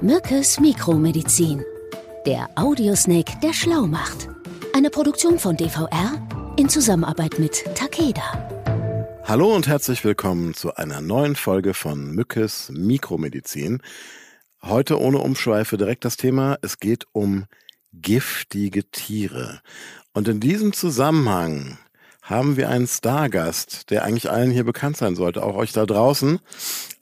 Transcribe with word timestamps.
Mückes 0.00 0.60
Mikromedizin. 0.60 1.64
Der 2.24 2.48
Audiosnake, 2.54 3.32
der 3.42 3.52
schlau 3.52 3.88
macht. 3.88 4.28
Eine 4.72 4.90
Produktion 4.90 5.40
von 5.40 5.56
DVR 5.56 6.54
in 6.56 6.68
Zusammenarbeit 6.68 7.40
mit 7.40 7.64
Takeda. 7.74 8.48
Hallo 9.24 9.52
und 9.52 9.66
herzlich 9.66 10.04
willkommen 10.04 10.54
zu 10.54 10.76
einer 10.76 11.00
neuen 11.00 11.34
Folge 11.34 11.74
von 11.74 12.12
Mückes 12.12 12.70
Mikromedizin. 12.72 13.82
Heute 14.62 15.00
ohne 15.00 15.18
Umschweife 15.18 15.76
direkt 15.76 16.04
das 16.04 16.16
Thema. 16.16 16.58
Es 16.62 16.78
geht 16.78 17.06
um 17.10 17.46
giftige 17.92 18.88
Tiere. 18.92 19.60
Und 20.12 20.28
in 20.28 20.38
diesem 20.38 20.72
Zusammenhang 20.72 21.76
haben 22.28 22.58
wir 22.58 22.68
einen 22.68 22.86
Stargast, 22.86 23.88
der 23.88 24.04
eigentlich 24.04 24.30
allen 24.30 24.50
hier 24.50 24.64
bekannt 24.64 24.98
sein 24.98 25.16
sollte, 25.16 25.42
auch 25.42 25.54
euch 25.54 25.72
da 25.72 25.86
draußen. 25.86 26.40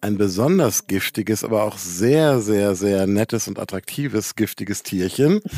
Ein 0.01 0.19
besonders 0.19 0.87
giftiges, 0.87 1.43
aber 1.43 1.65
auch 1.65 1.79
sehr, 1.79 2.41
sehr, 2.41 2.77
sehr 2.77 3.09
nettes 3.09 3.49
und 3.49 3.59
attraktives 3.59 4.37
giftiges 4.37 4.85
Tierchen. 4.85 5.41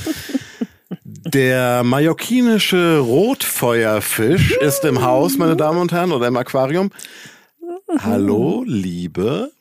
Der 1.04 1.84
mallorquinische 1.84 3.00
Rotfeuerfisch 3.00 4.52
ist 4.52 4.84
im 4.84 5.02
Haus, 5.02 5.36
meine 5.36 5.56
Damen 5.56 5.78
und 5.78 5.92
Herren, 5.92 6.12
oder 6.12 6.28
im 6.28 6.36
Aquarium. 6.38 6.90
Hallo, 7.98 8.64
liebe 8.66 9.52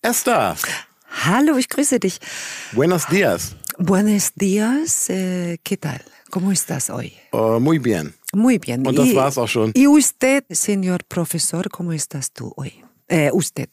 Esther. 0.00 0.56
Hallo, 1.24 1.58
ich 1.58 1.68
grüße 1.68 2.00
dich. 2.00 2.20
Buenos 2.72 3.06
dias. 3.06 3.54
Buenos 3.76 4.32
dias, 4.34 5.10
eh, 5.10 5.58
¿qué 5.62 5.76
tal? 5.76 6.00
¿Cómo 6.30 6.52
estás 6.52 6.88
hoy? 6.88 7.12
Uh, 7.32 7.60
muy 7.60 7.78
bien. 7.78 8.14
Muy 8.34 8.58
bien. 8.58 8.86
Und 8.86 8.96
das 8.96 9.08
Y- 9.08 9.16
war's 9.16 9.36
auch 9.38 9.48
schon. 9.48 9.72
Y 9.76 9.86
usted, 9.88 10.44
señor 10.50 11.00
profesor, 11.08 11.68
¿cómo 11.70 11.92
estás 11.92 12.32
tú 12.32 12.52
hoy? 12.56 12.72
Eh, 13.08 13.30
usted. 13.32 13.68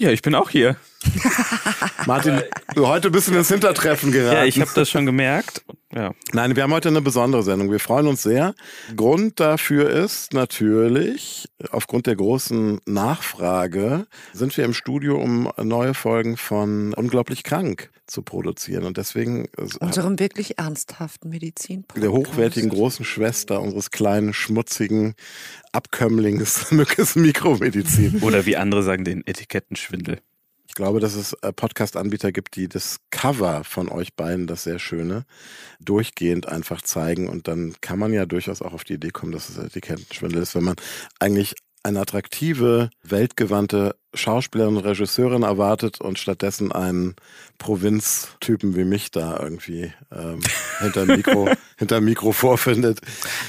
Ja, 0.00 0.10
ich 0.12 0.22
bin 0.22 0.36
auch 0.36 0.50
hier. 0.50 0.76
Martin, 2.06 2.40
du 2.76 2.86
heute 2.86 3.10
bist 3.10 3.26
du 3.28 3.34
ins 3.34 3.48
Hintertreffen 3.48 4.12
geraten. 4.12 4.36
Ja, 4.36 4.44
ich 4.44 4.60
habe 4.60 4.70
das 4.74 4.88
schon 4.88 5.06
gemerkt. 5.06 5.64
Ja. 5.92 6.12
Nein, 6.32 6.54
wir 6.54 6.62
haben 6.62 6.72
heute 6.72 6.88
eine 6.88 7.00
besondere 7.00 7.42
Sendung. 7.42 7.70
Wir 7.72 7.80
freuen 7.80 8.06
uns 8.06 8.22
sehr. 8.22 8.54
Grund 8.94 9.40
dafür 9.40 9.90
ist 9.90 10.32
natürlich, 10.34 11.48
aufgrund 11.70 12.06
der 12.06 12.14
großen 12.14 12.80
Nachfrage, 12.86 14.06
sind 14.32 14.56
wir 14.56 14.64
im 14.64 14.74
Studio, 14.74 15.20
um 15.20 15.50
neue 15.60 15.94
Folgen 15.94 16.36
von 16.36 16.94
Unglaublich 16.94 17.42
krank 17.42 17.90
zu 18.08 18.22
produzieren. 18.22 18.84
Und 18.84 18.96
deswegen 18.96 19.48
Unserem 19.80 20.18
wirklich 20.18 20.58
ernsthaften 20.58 21.28
Medizin. 21.28 21.84
der 21.96 22.12
hochwertigen 22.12 22.70
großen 22.70 23.04
Schwester 23.04 23.60
unseres 23.60 23.90
kleinen, 23.90 24.32
schmutzigen 24.32 25.14
Abkömmlings 25.72 26.70
Mückes 26.70 27.14
Mikromedizin. 27.14 28.22
Oder 28.22 28.46
wie 28.46 28.56
andere 28.56 28.82
sagen, 28.82 29.04
den 29.04 29.26
Etikettenschwindel. 29.26 30.20
Ich 30.66 30.74
glaube, 30.74 31.00
dass 31.00 31.14
es 31.14 31.32
äh, 31.42 31.52
Podcast-Anbieter 31.52 32.30
gibt, 32.30 32.54
die 32.56 32.68
das 32.68 32.98
Cover 33.10 33.64
von 33.64 33.88
euch 33.88 34.14
beiden, 34.14 34.46
das 34.46 34.64
sehr 34.64 34.78
schöne, 34.78 35.24
durchgehend 35.80 36.46
einfach 36.46 36.82
zeigen. 36.82 37.28
Und 37.28 37.48
dann 37.48 37.74
kann 37.80 37.98
man 37.98 38.12
ja 38.12 38.26
durchaus 38.26 38.60
auch 38.60 38.74
auf 38.74 38.84
die 38.84 38.94
Idee 38.94 39.10
kommen, 39.10 39.32
dass 39.32 39.48
es 39.48 39.56
Etikettenschwindel 39.56 40.42
ist, 40.42 40.54
wenn 40.54 40.64
man 40.64 40.76
eigentlich 41.20 41.54
eine 41.88 42.00
attraktive, 42.00 42.90
weltgewandte 43.02 43.96
Schauspielerin 44.14 44.76
und 44.76 44.84
Regisseurin 44.84 45.42
erwartet 45.42 46.00
und 46.00 46.18
stattdessen 46.18 46.72
einen 46.72 47.14
Provinztypen 47.58 48.74
wie 48.74 48.84
mich 48.84 49.10
da 49.10 49.38
irgendwie 49.38 49.92
ähm, 50.10 50.40
hinter 50.78 51.04
Mikro, 51.04 51.48
hinter 51.76 52.00
Mikro 52.00 52.32
vorfindet. 52.32 53.00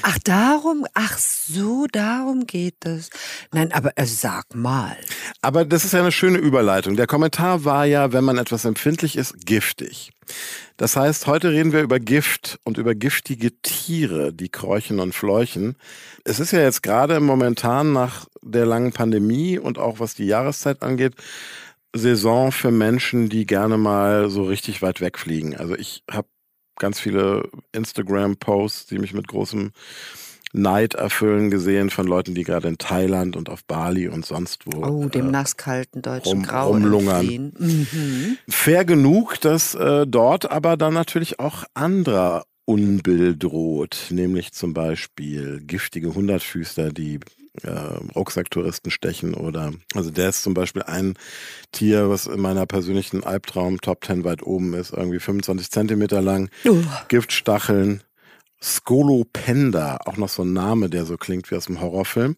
Ach, 0.02 0.18
darum, 0.24 0.86
ach 0.94 1.16
so, 1.18 1.86
darum 1.90 2.46
geht 2.46 2.84
es. 2.84 3.10
Nein, 3.52 3.72
aber 3.72 3.92
äh, 3.96 4.04
sag 4.04 4.54
mal. 4.54 4.96
Aber 5.40 5.64
das 5.64 5.84
ist 5.84 5.92
ja 5.92 6.00
eine 6.00 6.12
schöne 6.12 6.38
Überleitung. 6.38 6.96
Der 6.96 7.06
Kommentar 7.06 7.64
war 7.64 7.86
ja, 7.86 8.12
wenn 8.12 8.24
man 8.24 8.36
etwas 8.36 8.64
empfindlich 8.64 9.16
ist, 9.16 9.46
giftig. 9.46 10.10
Das 10.76 10.96
heißt, 10.96 11.26
heute 11.26 11.50
reden 11.50 11.72
wir 11.72 11.82
über 11.82 12.00
Gift 12.00 12.58
und 12.64 12.78
über 12.78 12.94
giftige 12.94 13.52
Tiere, 13.62 14.32
die 14.32 14.48
kräuchen 14.48 15.00
und 15.00 15.14
fleuchen. 15.14 15.76
Es 16.24 16.40
ist 16.40 16.52
ja 16.52 16.60
jetzt 16.60 16.82
gerade 16.82 17.20
momentan 17.20 17.92
nach 17.92 18.26
der 18.42 18.66
langen 18.66 18.92
Pandemie 18.92 19.58
und 19.58 19.78
auch 19.78 20.00
was 20.00 20.14
die 20.14 20.26
Jahreszeit 20.26 20.82
angeht, 20.82 21.14
Saison 21.94 22.52
für 22.52 22.70
Menschen, 22.70 23.28
die 23.28 23.46
gerne 23.46 23.76
mal 23.76 24.30
so 24.30 24.44
richtig 24.44 24.80
weit 24.82 25.00
wegfliegen. 25.00 25.56
Also 25.56 25.74
ich 25.74 26.02
habe 26.10 26.28
ganz 26.78 27.00
viele 27.00 27.48
Instagram-Posts, 27.72 28.86
die 28.86 28.98
mich 28.98 29.12
mit 29.12 29.28
großem 29.28 29.72
Neid 30.52 30.94
erfüllen 30.94 31.50
gesehen 31.50 31.90
von 31.90 32.06
Leuten, 32.06 32.34
die 32.34 32.42
gerade 32.42 32.66
in 32.68 32.78
Thailand 32.78 33.36
und 33.36 33.48
auf 33.48 33.64
Bali 33.64 34.08
und 34.08 34.26
sonst 34.26 34.66
wo 34.66 34.84
Oh, 34.84 35.08
dem 35.08 35.28
äh, 35.28 35.30
nasskalten 35.30 36.02
deutschen 36.02 36.38
rum- 36.38 36.42
Grau 36.42 36.68
rumlungern. 36.70 37.52
Mhm. 37.58 38.38
fair 38.48 38.84
genug, 38.84 39.40
dass 39.40 39.74
äh, 39.76 40.06
dort 40.08 40.50
aber 40.50 40.76
dann 40.76 40.94
natürlich 40.94 41.38
auch 41.38 41.64
anderer 41.74 42.44
Unbill 42.64 43.36
droht, 43.36 44.06
nämlich 44.10 44.52
zum 44.52 44.74
Beispiel 44.74 45.60
giftige 45.64 46.14
Hundertfüßler, 46.14 46.90
die 46.92 47.20
äh, 47.64 47.70
Rucksacktouristen 48.14 48.90
stechen 48.90 49.34
oder 49.34 49.72
also 49.94 50.10
der 50.10 50.28
ist 50.30 50.42
zum 50.42 50.54
Beispiel 50.54 50.82
ein 50.82 51.14
Tier, 51.72 52.08
was 52.10 52.26
in 52.26 52.40
meiner 52.40 52.66
persönlichen 52.66 53.24
Albtraum 53.24 53.80
Top 53.80 54.04
10 54.04 54.24
weit 54.24 54.42
oben 54.42 54.74
ist, 54.74 54.92
irgendwie 54.92 55.18
25 55.20 55.70
Zentimeter 55.70 56.20
lang, 56.20 56.50
Oh. 56.66 56.78
Giftstacheln, 57.08 58.02
Skolopenda, 58.62 59.98
auch 60.04 60.16
noch 60.16 60.28
so 60.28 60.42
ein 60.42 60.52
Name, 60.52 60.90
der 60.90 61.04
so 61.04 61.16
klingt 61.16 61.50
wie 61.50 61.56
aus 61.56 61.68
einem 61.68 61.80
Horrorfilm. 61.80 62.36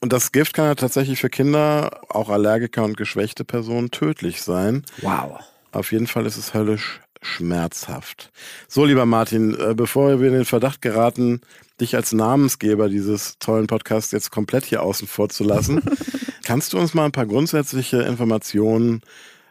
Und 0.00 0.12
das 0.12 0.32
Gift 0.32 0.54
kann 0.54 0.64
ja 0.66 0.74
tatsächlich 0.74 1.20
für 1.20 1.28
Kinder, 1.28 2.00
auch 2.08 2.28
Allergiker 2.30 2.84
und 2.84 2.96
geschwächte 2.96 3.44
Personen 3.44 3.90
tödlich 3.90 4.42
sein. 4.42 4.84
Wow. 5.02 5.40
Auf 5.72 5.92
jeden 5.92 6.06
Fall 6.06 6.26
ist 6.26 6.36
es 6.38 6.54
höllisch 6.54 7.00
schmerzhaft. 7.22 8.30
So, 8.66 8.84
lieber 8.86 9.04
Martin, 9.04 9.54
äh, 9.58 9.74
bevor 9.74 10.20
wir 10.20 10.28
in 10.28 10.34
den 10.34 10.44
Verdacht 10.46 10.80
geraten, 10.80 11.42
dich 11.80 11.96
als 11.96 12.12
Namensgeber 12.12 12.88
dieses 12.88 13.38
tollen 13.38 13.66
Podcasts 13.66 14.12
jetzt 14.12 14.30
komplett 14.30 14.64
hier 14.64 14.82
außen 14.82 15.08
vor 15.08 15.28
zu 15.28 15.44
lassen, 15.44 15.82
kannst 16.44 16.72
du 16.72 16.78
uns 16.78 16.94
mal 16.94 17.04
ein 17.04 17.12
paar 17.12 17.26
grundsätzliche 17.26 18.02
Informationen 18.02 19.02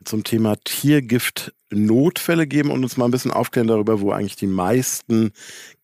zum 0.03 0.23
Thema 0.23 0.55
Tiergift 0.63 1.53
Notfälle 1.71 2.47
geben 2.47 2.71
und 2.71 2.83
uns 2.83 2.97
mal 2.97 3.05
ein 3.05 3.11
bisschen 3.11 3.31
aufklären 3.31 3.67
darüber, 3.67 4.01
wo 4.01 4.11
eigentlich 4.11 4.35
die 4.35 4.47
meisten 4.47 5.31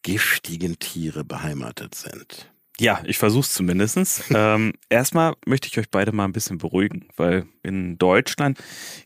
giftigen 0.02 0.80
Tiere 0.80 1.24
beheimatet 1.24 1.96
sind. 1.96 2.50
Ja, 2.80 3.02
ich 3.06 3.18
versuch's 3.18 3.54
zumindestens. 3.54 4.24
ähm, 4.34 4.74
erstmal 4.90 5.36
möchte 5.46 5.68
ich 5.68 5.78
euch 5.78 5.90
beide 5.90 6.12
mal 6.12 6.26
ein 6.26 6.34
bisschen 6.34 6.58
beruhigen, 6.58 7.08
weil 7.16 7.46
in 7.64 7.98
Deutschland 7.98 8.60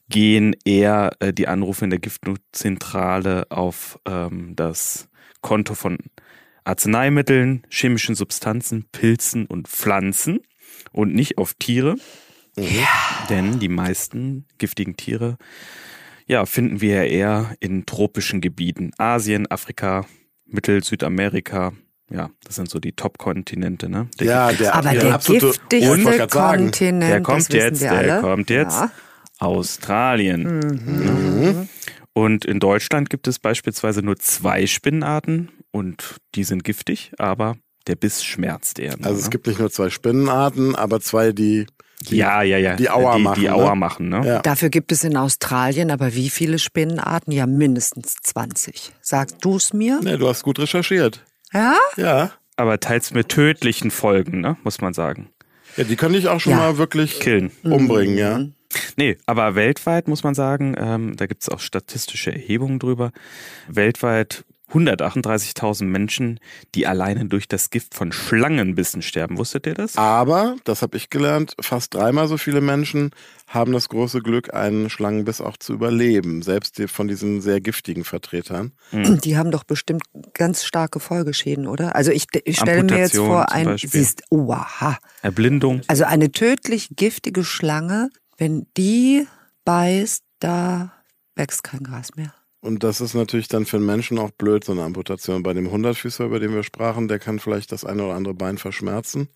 gehen 0.09 0.55
eher 0.65 1.11
äh, 1.19 1.33
die 1.33 1.47
Anrufe 1.47 1.83
in 1.83 1.91
der 1.91 1.99
Giftnotzentrale 1.99 3.47
auf 3.49 3.99
ähm, 4.05 4.55
das 4.55 5.09
Konto 5.41 5.75
von 5.75 5.97
Arzneimitteln, 6.69 7.63
chemischen 7.69 8.13
Substanzen, 8.13 8.85
Pilzen 8.91 9.47
und 9.47 9.67
Pflanzen 9.67 10.41
und 10.91 11.15
nicht 11.15 11.37
auf 11.39 11.55
Tiere. 11.55 11.95
Denn 13.29 13.59
die 13.59 13.69
meisten 13.69 14.45
giftigen 14.59 14.95
Tiere 14.95 15.37
ja, 16.27 16.45
finden 16.45 16.79
wir 16.79 16.93
ja 16.97 17.03
eher 17.05 17.55
in 17.59 17.87
tropischen 17.87 18.39
Gebieten. 18.39 18.91
Asien, 18.99 19.49
Afrika, 19.49 20.05
Mittel-, 20.45 20.83
Südamerika. 20.83 21.73
Ja, 22.11 22.29
das 22.43 22.55
sind 22.55 22.69
so 22.69 22.79
die 22.79 22.91
Top-Kontinente, 22.91 23.89
ne? 23.89 24.07
Der 24.19 24.27
Ja, 24.27 24.51
der, 24.51 24.75
Aber 24.75 24.91
der 24.91 25.01
der 25.01 25.13
absolute- 25.15 25.45
Ja, 25.75 25.95
giftigste. 25.95 26.27
Kontinent, 26.27 27.11
Der 27.11 27.21
kommt 27.21 27.51
jetzt, 27.51 27.81
wir 27.81 27.89
der 27.89 27.97
alle. 28.13 28.21
kommt 28.21 28.49
jetzt. 28.51 28.75
Ja. 28.79 28.91
Australien. 29.39 30.43
Mhm. 30.59 31.69
Und 32.19 32.45
in 32.45 32.59
Deutschland 32.59 33.09
gibt 33.09 33.27
es 33.27 33.39
beispielsweise 33.39 34.01
nur 34.01 34.17
zwei 34.17 34.67
Spinnenarten 34.67 35.49
und 35.71 36.17
die 36.35 36.43
sind 36.43 36.63
giftig, 36.63 37.11
aber 37.17 37.55
der 37.87 37.95
Biss 37.95 38.23
schmerzt 38.23 38.79
eher. 38.79 38.97
nur, 38.97 39.07
Also 39.07 39.19
es 39.19 39.25
ne? 39.25 39.29
gibt 39.31 39.47
nicht 39.47 39.59
nur 39.59 39.71
zwei 39.71 39.89
Spinnenarten, 39.89 40.75
aber 40.75 40.99
zwei, 40.99 41.31
die, 41.31 41.65
die 42.09 42.17
ja, 42.17 42.41
ja, 42.41 42.57
ja. 42.57 42.75
die 42.75 42.89
Auer 42.89 43.15
die, 43.17 43.23
machen, 43.23 43.39
Die 43.41 43.47
ne? 43.47 43.53
Auer 43.55 43.75
machen, 43.75 44.09
ne? 44.09 44.21
Ja. 44.25 44.39
Dafür 44.41 44.69
gibt 44.69 44.91
es 44.91 45.03
in 45.03 45.15
Australien 45.17 45.91
aber 45.91 46.13
wie 46.15 46.29
viele 46.29 46.59
Spinnenarten? 46.59 47.31
Ja, 47.31 47.45
mindestens 47.47 48.15
20. 48.23 48.91
Sagst 49.01 49.37
du 49.41 49.55
es 49.55 49.71
mir? 49.73 49.99
Ne, 50.01 50.17
du 50.17 50.27
hast 50.27 50.43
gut 50.43 50.59
recherchiert. 50.59 51.23
Ja? 51.53 51.75
Ja. 51.97 52.31
Aber 52.57 52.79
teils 52.79 53.11
mit 53.13 53.29
tödlichen 53.29 53.91
Folgen, 53.91 54.41
ne? 54.41 54.57
muss 54.63 54.81
man 54.81 54.93
sagen. 54.93 55.29
Ja, 55.77 55.83
die 55.85 55.95
können 55.95 56.13
dich 56.15 56.27
auch 56.27 56.39
schon 56.41 56.51
Ja. 56.53 56.57
mal 56.57 56.77
wirklich 56.77 57.19
Killen. 57.21 57.51
umbringen, 57.63 58.17
ja. 58.17 58.41
Nee, 58.97 59.17
aber 59.25 59.55
weltweit 59.55 60.07
muss 60.07 60.23
man 60.23 60.35
sagen, 60.35 60.75
ähm, 60.77 61.15
da 61.15 61.25
gibt 61.25 61.41
es 61.41 61.49
auch 61.49 61.59
statistische 61.59 62.31
Erhebungen 62.31 62.79
drüber. 62.79 63.11
Weltweit 63.67 64.45
138.000 64.71 65.85
Menschen, 65.85 66.39
die 66.75 66.85
alleine 66.85 67.25
durch 67.25 67.47
das 67.47 67.69
Gift 67.69 67.95
von 67.95 68.11
Schlangenbissen 68.11 69.01
sterben. 69.01 69.37
Wusstet 69.37 69.65
ihr 69.65 69.73
das? 69.73 69.97
Aber, 69.97 70.57
das 70.63 70.81
habe 70.81 70.97
ich 70.97 71.09
gelernt, 71.09 71.55
fast 71.59 71.93
dreimal 71.93 72.27
so 72.27 72.37
viele 72.37 72.61
Menschen 72.61 73.11
haben 73.47 73.71
das 73.73 73.89
große 73.89 74.21
Glück, 74.21 74.53
einen 74.53 74.91
Schlangenbiss 74.91 75.41
auch 75.41 75.57
zu 75.57 75.73
überleben. 75.73 76.43
Selbst 76.43 76.77
die 76.77 76.87
von 76.87 77.07
diesen 77.07 77.41
sehr 77.41 77.61
giftigen 77.61 78.03
Vertretern. 78.03 78.73
Die 78.91 79.37
haben 79.37 79.49
doch 79.49 79.63
bestimmt 79.63 80.03
ganz 80.35 80.63
starke 80.63 80.99
Folgeschäden, 80.99 81.65
oder? 81.65 81.95
Also 81.95 82.11
ich, 82.11 82.27
ich 82.43 82.59
stelle 82.59 82.83
mir 82.83 82.99
jetzt 82.99 83.17
vor, 83.17 83.51
ein, 83.51 83.75
siehst, 83.77 84.21
oh, 84.29 84.51
aha. 84.51 84.99
Erblindung. 85.23 85.81
Also 85.87 86.03
eine 86.03 86.31
tödlich 86.31 86.89
giftige 86.95 87.43
Schlange, 87.43 88.09
wenn 88.39 88.65
die 88.75 89.27
beißt, 89.65 90.23
da 90.39 90.93
wächst 91.35 91.63
kein 91.63 91.83
Gras 91.83 92.15
mehr. 92.15 92.33
Und 92.61 92.83
das 92.83 92.99
ist 92.99 93.13
natürlich 93.13 93.47
dann 93.47 93.65
für 93.65 93.77
einen 93.77 93.85
Menschen 93.85 94.17
auch 94.17 94.31
blöd, 94.31 94.63
so 94.63 94.71
eine 94.71 94.83
Amputation. 94.83 95.43
Bei 95.43 95.53
dem 95.53 95.71
Hundertfüßer, 95.71 96.25
über 96.25 96.39
den 96.39 96.53
wir 96.53 96.63
sprachen, 96.63 97.07
der 97.07 97.19
kann 97.19 97.39
vielleicht 97.39 97.71
das 97.71 97.85
eine 97.85 98.03
oder 98.03 98.15
andere 98.15 98.33
Bein 98.33 98.57
verschmerzen. 98.57 99.29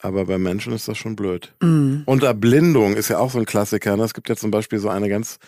Aber 0.00 0.26
bei 0.26 0.38
Menschen 0.38 0.72
ist 0.72 0.88
das 0.88 0.98
schon 0.98 1.16
blöd. 1.16 1.54
Mm. 1.60 2.02
Und 2.04 2.22
Erblindung 2.22 2.94
ist 2.94 3.08
ja 3.08 3.18
auch 3.18 3.30
so 3.30 3.38
ein 3.38 3.46
Klassiker. 3.46 3.96
ne? 3.96 4.04
Es 4.04 4.14
gibt 4.14 4.28
ja 4.28 4.36
zum 4.36 4.50
Beispiel 4.50 4.78
so 4.78 4.88
eine 4.88 5.08
ganz 5.08 5.38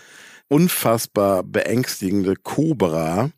unfassbar 0.48 1.42
beängstigende 1.42 2.34
Kobra, 2.36 3.30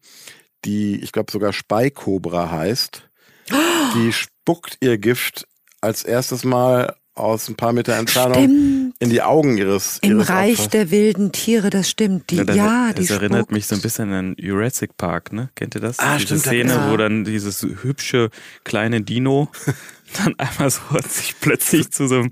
die, 0.64 1.00
ich 1.00 1.12
glaube, 1.12 1.32
sogar 1.32 1.52
Speikobra 1.52 2.50
heißt. 2.50 3.08
Die 3.94 4.12
spuckt 4.12 4.76
ihr 4.80 4.98
Gift 4.98 5.48
als 5.80 6.04
erstes 6.04 6.44
Mal 6.44 6.94
aus 7.14 7.48
ein 7.48 7.56
paar 7.56 7.72
Meter 7.72 7.96
Entfernung 7.96 8.44
Stimmt. 8.44 8.89
In 9.00 9.10
die 9.10 9.22
Augen 9.22 9.56
ihres, 9.58 9.98
Im 10.02 10.12
ihres 10.18 10.28
Reich 10.28 10.52
Opfers. 10.58 10.68
der 10.68 10.90
wilden 10.90 11.32
Tiere, 11.32 11.70
das 11.70 11.88
stimmt. 11.90 12.30
Die, 12.30 12.36
ja, 12.36 12.88
das, 12.88 12.94
die 12.96 13.00
das 13.08 13.10
erinnert 13.10 13.38
spuckt. 13.40 13.52
mich 13.52 13.66
so 13.66 13.74
ein 13.74 13.80
bisschen 13.80 14.12
an 14.12 14.34
Jurassic 14.38 14.96
Park, 14.96 15.32
ne? 15.32 15.48
Kennt 15.54 15.74
ihr 15.74 15.80
das? 15.80 15.98
Ah, 15.98 16.14
Diese 16.16 16.26
stimmt, 16.26 16.46
da- 16.46 16.50
Szene, 16.50 16.72
ja. 16.74 16.90
wo 16.92 16.96
dann 16.98 17.24
dieses 17.24 17.62
hübsche 17.62 18.30
kleine 18.62 19.00
Dino 19.00 19.50
dann 20.24 20.34
einmal 20.38 20.70
so 20.70 20.80
sich 21.08 21.34
plötzlich 21.40 21.90
zu 21.90 22.06
so 22.08 22.16
einem 22.16 22.30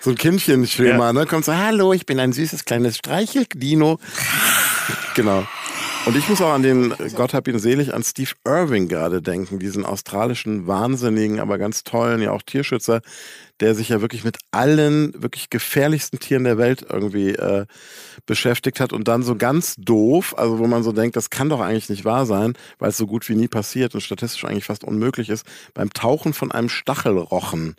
So 0.00 0.10
ein 0.10 0.16
Kindchenschema, 0.16 1.06
Ja. 1.06 1.12
ne? 1.12 1.24
Kommt 1.26 1.44
so, 1.44 1.54
hallo, 1.54 1.92
ich 1.92 2.04
bin 2.04 2.18
ein 2.20 2.32
süßes 2.32 2.64
kleines 2.64 2.96
Streicheldino. 2.96 3.98
genau. 5.14 5.46
Und 6.06 6.16
ich 6.16 6.28
muss 6.28 6.40
auch 6.40 6.52
an 6.52 6.62
den, 6.62 6.94
Gott 7.14 7.34
hab 7.34 7.48
ihn 7.48 7.58
selig, 7.58 7.92
an 7.92 8.02
Steve 8.02 8.30
Irving 8.46 8.88
gerade 8.88 9.20
denken, 9.20 9.58
diesen 9.58 9.84
australischen 9.84 10.66
wahnsinnigen, 10.66 11.38
aber 11.38 11.58
ganz 11.58 11.84
tollen, 11.84 12.22
ja 12.22 12.30
auch 12.30 12.42
Tierschützer, 12.42 13.02
der 13.60 13.74
sich 13.74 13.90
ja 13.90 14.00
wirklich 14.00 14.24
mit 14.24 14.38
allen 14.50 15.12
wirklich 15.22 15.50
gefährlichsten 15.50 16.18
Tieren 16.18 16.44
der 16.44 16.56
Welt 16.56 16.86
irgendwie 16.88 17.30
äh, 17.30 17.66
beschäftigt 18.24 18.80
hat 18.80 18.92
und 18.94 19.06
dann 19.06 19.22
so 19.22 19.36
ganz 19.36 19.74
doof, 19.76 20.34
also 20.38 20.58
wo 20.58 20.66
man 20.66 20.82
so 20.82 20.92
denkt, 20.92 21.16
das 21.16 21.28
kann 21.28 21.50
doch 21.50 21.60
eigentlich 21.60 21.90
nicht 21.90 22.06
wahr 22.06 22.24
sein, 22.24 22.54
weil 22.78 22.90
es 22.90 22.96
so 22.96 23.06
gut 23.06 23.28
wie 23.28 23.34
nie 23.34 23.48
passiert 23.48 23.94
und 23.94 24.00
statistisch 24.00 24.44
eigentlich 24.44 24.64
fast 24.64 24.84
unmöglich 24.84 25.28
ist, 25.28 25.44
beim 25.74 25.92
Tauchen 25.92 26.32
von 26.32 26.52
einem 26.52 26.70
Stachelrochen 26.70 27.76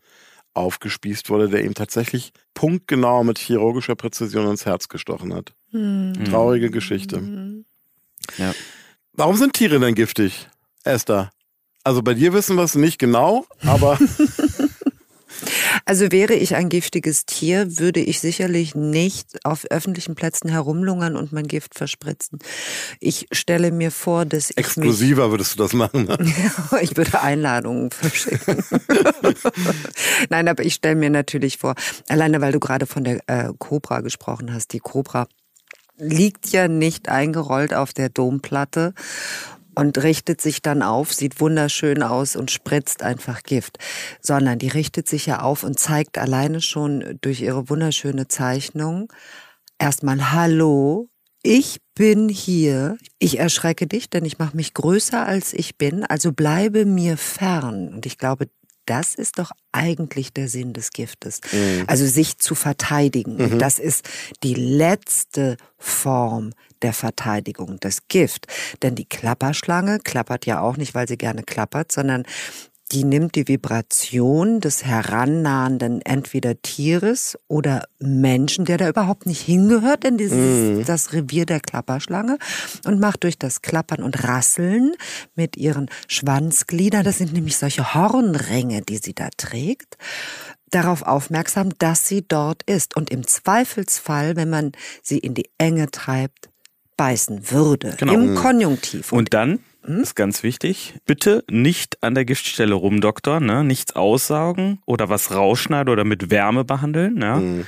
aufgespießt 0.54 1.30
wurde, 1.30 1.50
der 1.50 1.64
ihm 1.64 1.74
tatsächlich 1.74 2.32
punktgenau 2.54 3.24
mit 3.24 3.40
chirurgischer 3.40 3.96
Präzision 3.96 4.50
ins 4.50 4.66
Herz 4.66 4.90
gestochen 4.90 5.34
hat. 5.34 5.54
Hm. 5.72 6.14
Traurige 6.26 6.70
Geschichte. 6.70 7.18
Hm. 7.18 7.66
Ja. 8.38 8.54
Warum 9.14 9.36
sind 9.36 9.54
Tiere 9.54 9.80
denn 9.80 9.96
giftig, 9.96 10.48
Esther? 10.84 11.32
Also 11.84 12.02
bei 12.04 12.14
dir 12.14 12.34
wissen 12.34 12.56
wir 12.56 12.64
es 12.64 12.76
nicht 12.76 13.00
genau, 13.00 13.46
aber 13.64 13.98
Also 15.86 16.12
wäre 16.12 16.34
ich 16.34 16.56
ein 16.56 16.70
giftiges 16.70 17.26
Tier, 17.26 17.80
würde 17.80 18.00
ich 18.00 18.20
sicherlich 18.20 18.76
nicht 18.76 19.44
auf 19.44 19.66
öffentlichen 19.70 20.16
Plätzen 20.16 20.50
herumlungern 20.50 21.16
und 21.16 21.32
mein 21.32 21.48
Gift 21.48 21.76
verspritzen. 21.76 22.40
Ich 23.00 23.28
stelle 23.32 23.72
mir 23.72 23.92
vor, 23.92 24.26
dass 24.26 24.50
ich 24.50 24.58
mich 24.58 24.66
exklusiver 24.66 25.32
würdest 25.32 25.54
du 25.54 25.58
das 25.64 25.74
machen. 25.74 26.06
Ne? 26.06 26.18
Ich 26.82 26.96
würde 26.96 27.22
Einladungen 27.22 27.92
verschicken. 27.92 28.64
Nein, 30.30 30.48
aber 30.48 30.64
ich 30.64 30.76
stelle 30.76 30.96
mir 30.96 31.10
natürlich 31.10 31.58
vor, 31.58 31.76
alleine 32.08 32.42
weil 32.42 32.52
du 32.52 32.60
gerade 32.60 32.86
von 32.86 33.04
der 33.04 33.22
äh, 33.28 33.52
Cobra 33.58 34.02
gesprochen 34.02 34.54
hast, 34.54 34.74
die 34.74 34.80
Cobra 34.80 35.28
liegt 36.00 36.50
ja 36.50 36.68
nicht 36.68 37.10
eingerollt 37.10 37.74
auf 37.74 37.94
der 37.94 38.10
Domplatte 38.10 38.94
und 39.76 40.02
richtet 40.04 40.42
sich 40.42 40.62
dann 40.62 40.82
auf, 40.82 41.14
sieht 41.14 41.40
wunderschön 41.40 42.04
aus 42.04 42.36
und 42.36 42.52
spritzt 42.52 43.04
einfach 43.04 43.44
Gift, 43.44 43.78
sondern 44.22 44.60
die 44.60 44.68
richtet 44.68 45.08
sich 45.08 45.26
ja 45.26 45.42
auf 45.42 45.64
und 45.64 45.80
zeigt 45.80 46.18
alleine 46.18 46.62
schon 46.62 47.18
durch 47.22 47.42
ihre 47.42 47.70
wunderschöne 47.70 48.28
Zeichnung 48.28 49.12
erstmal 49.78 50.32
Hallo, 50.32 51.10
ich 51.42 51.80
bin 51.96 52.28
hier, 52.28 52.98
ich 53.18 53.40
erschrecke 53.40 53.88
dich, 53.88 54.10
denn 54.10 54.26
ich 54.26 54.40
mache 54.40 54.58
mich 54.58 54.74
größer 54.74 55.26
als 55.26 55.54
ich 55.54 55.78
bin, 55.78 56.04
also 56.04 56.34
bleibe 56.34 56.86
mir 56.86 57.16
fern. 57.16 57.94
Und 57.94 58.06
ich 58.06 58.18
glaube, 58.18 58.50
das 58.90 59.14
ist 59.16 59.38
doch 59.38 59.52
eigentlich 59.72 60.34
der 60.34 60.48
Sinn 60.48 60.74
des 60.74 60.92
Giftes. 60.92 61.42
Also 61.88 62.06
sich 62.06 62.40
zu 62.40 62.56
verteidigen. 62.56 63.38
Und 63.54 63.60
Das 63.60 63.78
ist 63.80 64.08
die 64.44 64.56
letzte 64.56 65.58
Form 65.78 66.52
der 66.82 66.94
Verteidigung, 66.94 67.80
das 67.80 68.08
Gift. 68.08 68.48
Denn 68.82 68.96
die 68.96 69.06
Klapperschlange 69.06 70.00
klappert 70.00 70.46
ja 70.46 70.62
auch 70.62 70.78
nicht, 70.78 70.96
weil 70.96 71.08
sie 71.08 71.18
gerne 71.18 71.44
klappert, 71.44 71.92
sondern 71.92 72.26
die 72.92 73.04
nimmt 73.04 73.36
die 73.36 73.48
Vibration 73.48 74.62
des 74.62 74.84
herannahenden 74.84 76.02
entweder 76.02 76.60
Tieres 76.62 77.38
oder 77.48 77.88
Menschen, 78.00 78.66
der 78.66 78.78
da 78.78 78.90
überhaupt 78.90 79.28
nicht 79.28 79.42
hingehört, 79.42 80.04
denn 80.04 80.18
dieses 80.18 80.86
das 80.88 81.14
Revier 81.14 81.46
der 81.46 81.60
Klapperschlange 81.60 82.40
und 82.86 83.00
macht 83.00 83.24
durch 83.24 83.38
das 83.38 83.62
Klappern 83.62 84.02
und 84.02 84.24
Rasseln 84.24 84.94
mit 85.36 85.56
ihren 85.56 85.90
Schwanzgliedern, 86.08 87.04
das 87.04 87.20
sind 87.20 87.34
nämlich 87.34 87.58
solche 87.58 87.94
Hornringe, 87.94 88.82
die 88.82 88.98
sie 88.98 89.14
da 89.14 89.30
trägt, 89.38 89.98
darauf 90.72 91.04
aufmerksam, 91.04 91.70
dass 91.78 92.08
sie 92.08 92.26
dort 92.28 92.64
ist 92.64 92.96
und 92.96 93.12
im 93.12 93.26
Zweifelsfall, 93.28 94.36
wenn 94.36 94.50
man 94.50 94.72
sie 95.04 95.20
in 95.20 95.36
die 95.36 95.50
Enge 95.60 95.92
treibt, 95.92 96.50
beißen 96.98 97.52
würde. 97.52 97.96
Genau. 97.98 98.14
Im 98.14 98.36
Konjunktiv. 98.36 99.12
Und 99.12 99.34
dann 99.34 99.60
Hm? 99.84 100.02
ist 100.02 100.16
ganz 100.16 100.44
wichtig, 100.44 100.96
bitte 101.06 101.44
nicht 101.50 102.04
an 102.04 102.16
der 102.16 102.26
Giftstelle 102.26 102.74
rumdoktern, 102.74 103.46
ne? 103.46 103.64
nichts 103.64 103.96
aussaugen 103.96 104.80
oder 104.86 105.10
was 105.10 105.34
rausschneiden 105.34 105.92
oder 105.92 106.04
mit 106.04 106.30
Wärme 106.30 106.66
behandeln. 106.66 107.22
Ja? 107.22 107.38
Mhm. 107.38 107.66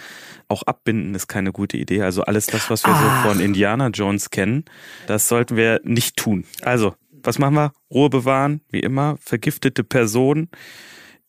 Auch 0.47 0.63
abbinden 0.63 1.15
ist 1.15 1.27
keine 1.27 1.53
gute 1.53 1.77
Idee. 1.77 2.01
Also 2.01 2.23
alles 2.23 2.47
das, 2.47 2.69
was 2.69 2.83
wir 2.85 2.93
Ach. 2.93 3.23
so 3.23 3.29
von 3.29 3.39
Indiana 3.39 3.87
Jones 3.87 4.29
kennen, 4.29 4.65
das 5.07 5.29
sollten 5.29 5.55
wir 5.55 5.79
nicht 5.83 6.17
tun. 6.17 6.43
Also, 6.61 6.93
was 7.23 7.39
machen 7.39 7.55
wir? 7.55 7.71
Ruhe 7.89 8.09
bewahren, 8.09 8.61
wie 8.69 8.81
immer. 8.81 9.15
Vergiftete 9.21 9.83
Personen 9.83 10.49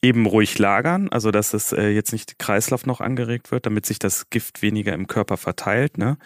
eben 0.02 0.26
ruhig 0.26 0.58
lagern, 0.58 1.08
also 1.10 1.30
dass 1.30 1.54
es 1.54 1.72
äh, 1.72 1.88
jetzt 1.88 2.12
nicht 2.12 2.40
Kreislauf 2.40 2.86
noch 2.86 3.00
angeregt 3.00 3.52
wird, 3.52 3.66
damit 3.66 3.86
sich 3.86 4.00
das 4.00 4.28
Gift 4.30 4.60
weniger 4.60 4.92
im 4.92 5.06
Körper 5.06 5.36
verteilt. 5.36 5.96
Ne? 5.96 6.18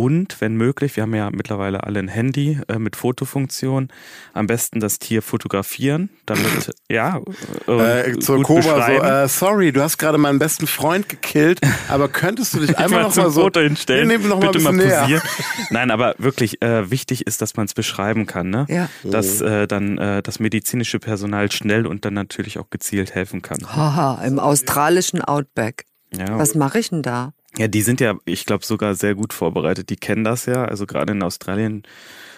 Und 0.00 0.40
wenn 0.40 0.54
möglich, 0.56 0.96
wir 0.96 1.02
haben 1.02 1.14
ja 1.14 1.28
mittlerweile 1.30 1.84
alle 1.84 1.98
ein 1.98 2.08
Handy 2.08 2.58
äh, 2.68 2.78
mit 2.78 2.96
Fotofunktion, 2.96 3.88
am 4.32 4.46
besten 4.46 4.80
das 4.80 4.98
Tier 4.98 5.20
fotografieren, 5.20 6.08
damit 6.24 6.70
ja 6.90 7.20
Äh, 7.66 8.18
zur 8.18 8.38
gut 8.38 8.46
Cobra 8.46 8.62
so, 8.62 8.74
beschreiben. 8.76 9.04
äh, 9.04 9.28
sorry, 9.28 9.72
du 9.72 9.82
hast 9.82 9.98
gerade 9.98 10.16
meinen 10.16 10.38
besten 10.38 10.66
Freund 10.66 11.10
gekillt, 11.10 11.60
aber 11.88 12.08
könntest 12.08 12.54
du 12.54 12.60
dich 12.60 12.78
einmal 12.78 13.02
noch 13.02 13.14
mal 13.14 13.30
so 13.30 13.42
Foto 13.42 13.60
hinstellen. 13.60 14.08
Nee, 14.08 14.16
noch 14.16 14.38
mal 14.40 14.46
ein 14.46 14.52
Bitte 14.52 14.64
mal 14.64 14.72
näher. 14.72 15.02
posieren. 15.02 15.22
Nein, 15.70 15.90
aber 15.90 16.14
wirklich 16.16 16.62
äh, 16.62 16.90
wichtig 16.90 17.26
ist, 17.26 17.42
dass 17.42 17.56
man 17.56 17.66
es 17.66 17.74
beschreiben 17.74 18.24
kann, 18.24 18.48
ne? 18.48 18.64
Ja. 18.70 18.88
Dass 19.04 19.42
äh, 19.42 19.66
dann 19.66 19.98
äh, 19.98 20.22
das 20.22 20.40
medizinische 20.40 20.98
Personal 20.98 21.52
schnell 21.52 21.86
und 21.86 22.06
dann 22.06 22.14
natürlich 22.14 22.58
auch 22.58 22.70
gezielt 22.70 23.14
helfen 23.14 23.42
kann. 23.42 23.58
Haha, 23.66 24.24
im 24.24 24.38
australischen 24.38 25.20
Outback. 25.20 25.84
Ja. 26.16 26.38
Was 26.38 26.54
mache 26.54 26.78
ich 26.78 26.88
denn 26.88 27.02
da? 27.02 27.34
Ja, 27.58 27.68
die 27.68 27.82
sind 27.82 28.00
ja, 28.00 28.16
ich 28.24 28.46
glaube, 28.46 28.64
sogar 28.64 28.94
sehr 28.94 29.14
gut 29.14 29.32
vorbereitet. 29.32 29.90
Die 29.90 29.96
kennen 29.96 30.24
das 30.24 30.46
ja. 30.46 30.64
Also 30.64 30.86
gerade 30.86 31.12
in 31.12 31.22
Australien 31.22 31.82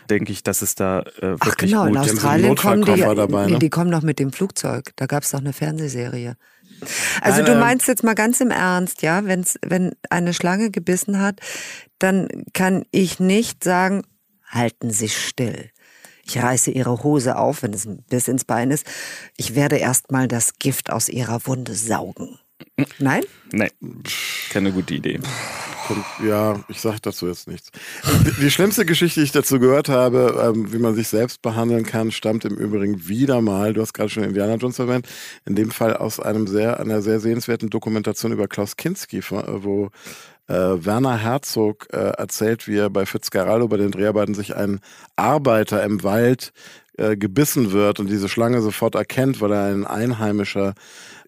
denke 0.08 0.32
ich, 0.32 0.42
dass 0.42 0.62
es 0.62 0.74
da 0.74 1.00
äh, 1.20 1.36
Ach 1.38 1.46
wirklich 1.46 1.70
genau, 1.70 1.84
in 1.84 1.94
gut 1.94 2.04
so 2.04 2.10
einen 2.10 2.50
Australien 2.50 2.56
kommen 2.56 2.84
die, 2.84 3.00
dabei, 3.00 3.46
ne? 3.46 3.58
die 3.58 3.70
kommen 3.70 3.90
doch 3.90 4.02
mit 4.02 4.18
dem 4.18 4.32
Flugzeug. 4.32 4.90
Da 4.96 5.06
gab 5.06 5.22
es 5.22 5.30
doch 5.30 5.40
eine 5.40 5.52
Fernsehserie. 5.52 6.36
Also 7.20 7.38
Nein, 7.38 7.46
du 7.46 7.52
ähm, 7.52 7.60
meinst 7.60 7.88
jetzt 7.88 8.02
mal 8.02 8.14
ganz 8.14 8.40
im 8.40 8.50
Ernst, 8.50 9.02
ja, 9.02 9.24
wenn's, 9.24 9.58
wenn 9.64 9.92
eine 10.10 10.34
Schlange 10.34 10.70
gebissen 10.70 11.20
hat, 11.20 11.40
dann 11.98 12.28
kann 12.52 12.84
ich 12.90 13.20
nicht 13.20 13.62
sagen, 13.62 14.02
halten 14.48 14.90
Sie 14.90 15.08
still. 15.08 15.70
Ich 16.24 16.42
reiße 16.42 16.70
Ihre 16.70 17.02
Hose 17.02 17.36
auf, 17.36 17.62
wenn 17.62 17.72
es 17.72 17.84
ein 17.84 18.02
Biss 18.08 18.28
ins 18.28 18.44
Bein 18.44 18.70
ist. 18.70 18.86
Ich 19.36 19.54
werde 19.54 19.76
erstmal 19.76 20.28
das 20.28 20.54
Gift 20.58 20.90
aus 20.90 21.08
Ihrer 21.08 21.46
Wunde 21.46 21.74
saugen. 21.74 22.38
Nein? 22.98 23.22
Nee, 23.52 23.70
keine 24.50 24.72
gute 24.72 24.94
Idee. 24.94 25.20
Ja, 26.24 26.60
ich 26.68 26.80
sage 26.80 26.98
dazu 27.02 27.26
jetzt 27.26 27.48
nichts. 27.48 27.70
Die- 28.40 28.50
schlimmste 28.50 28.86
Geschichte, 28.86 29.20
die 29.20 29.24
ich 29.24 29.32
dazu 29.32 29.58
gehört 29.58 29.88
habe, 29.88 30.52
ähm, 30.54 30.72
wie 30.72 30.78
man 30.78 30.94
sich 30.94 31.08
selbst 31.08 31.42
behandeln 31.42 31.84
kann, 31.84 32.10
stammt 32.12 32.44
im 32.44 32.56
Übrigen 32.56 33.08
wieder 33.08 33.40
mal, 33.42 33.74
du 33.74 33.82
hast 33.82 33.92
gerade 33.92 34.08
schon 34.08 34.24
Indiana 34.24 34.54
Jones 34.54 34.78
erwähnt, 34.78 35.06
in 35.44 35.54
dem 35.54 35.70
Fall 35.70 35.96
aus 35.96 36.20
einem 36.20 36.46
sehr, 36.46 36.80
einer 36.80 37.02
sehr 37.02 37.20
sehenswerten 37.20 37.68
Dokumentation 37.68 38.32
über 38.32 38.48
Klaus 38.48 38.76
Kinski, 38.76 39.22
wo 39.28 39.90
äh, 40.48 40.54
Werner 40.54 41.18
Herzog 41.18 41.88
äh, 41.92 41.96
erzählt, 41.96 42.68
wie 42.68 42.76
er 42.78 42.90
bei 42.90 43.04
Fitzgeraldo 43.06 43.68
bei 43.68 43.76
den 43.76 43.90
Dreharbeiten 43.90 44.34
sich 44.34 44.56
ein 44.56 44.80
Arbeiter 45.16 45.82
im 45.82 46.02
Wald 46.02 46.52
äh, 47.02 47.16
gebissen 47.16 47.72
wird 47.72 47.98
und 47.98 48.08
diese 48.08 48.28
Schlange 48.28 48.62
sofort 48.62 48.94
erkennt, 48.94 49.40
weil 49.40 49.50
er 49.52 49.64
ein 49.64 49.84
einheimischer 49.84 50.74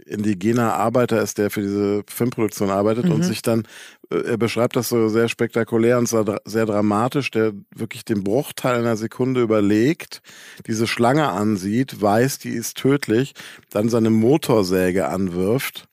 indigener 0.07 0.75
Arbeiter 0.75 1.21
ist, 1.21 1.39
der 1.39 1.51
für 1.51 1.63
diese 1.63 2.03
Filmproduktion 2.07 2.71
arbeitet 2.71 3.09
und 3.11 3.25
sich 3.25 3.43
dann, 3.43 3.65
äh, 4.11 4.19
er 4.19 4.37
beschreibt 4.37 4.77
das 4.77 4.89
so 4.89 5.09
sehr 5.09 5.29
spektakulär 5.29 5.99
und 5.99 6.09
sehr 6.09 6.67
dramatisch, 6.67 7.33
der 7.33 7.55
wirklich 7.75 8.05
den 8.05 8.23
Bruchteil 8.23 8.77
einer 8.77 8.97
Sekunde 8.97 9.43
überlegt, 9.43 10.23
diese 10.69 10.87
Schlange 10.87 11.29
ansieht, 11.29 12.01
weiß, 12.01 12.39
die 12.39 12.51
ist 12.51 12.77
tödlich, 12.77 13.35
dann 13.71 13.89
seine 13.89 14.11
Motorsäge 14.11 15.09
anwirft 15.09 15.89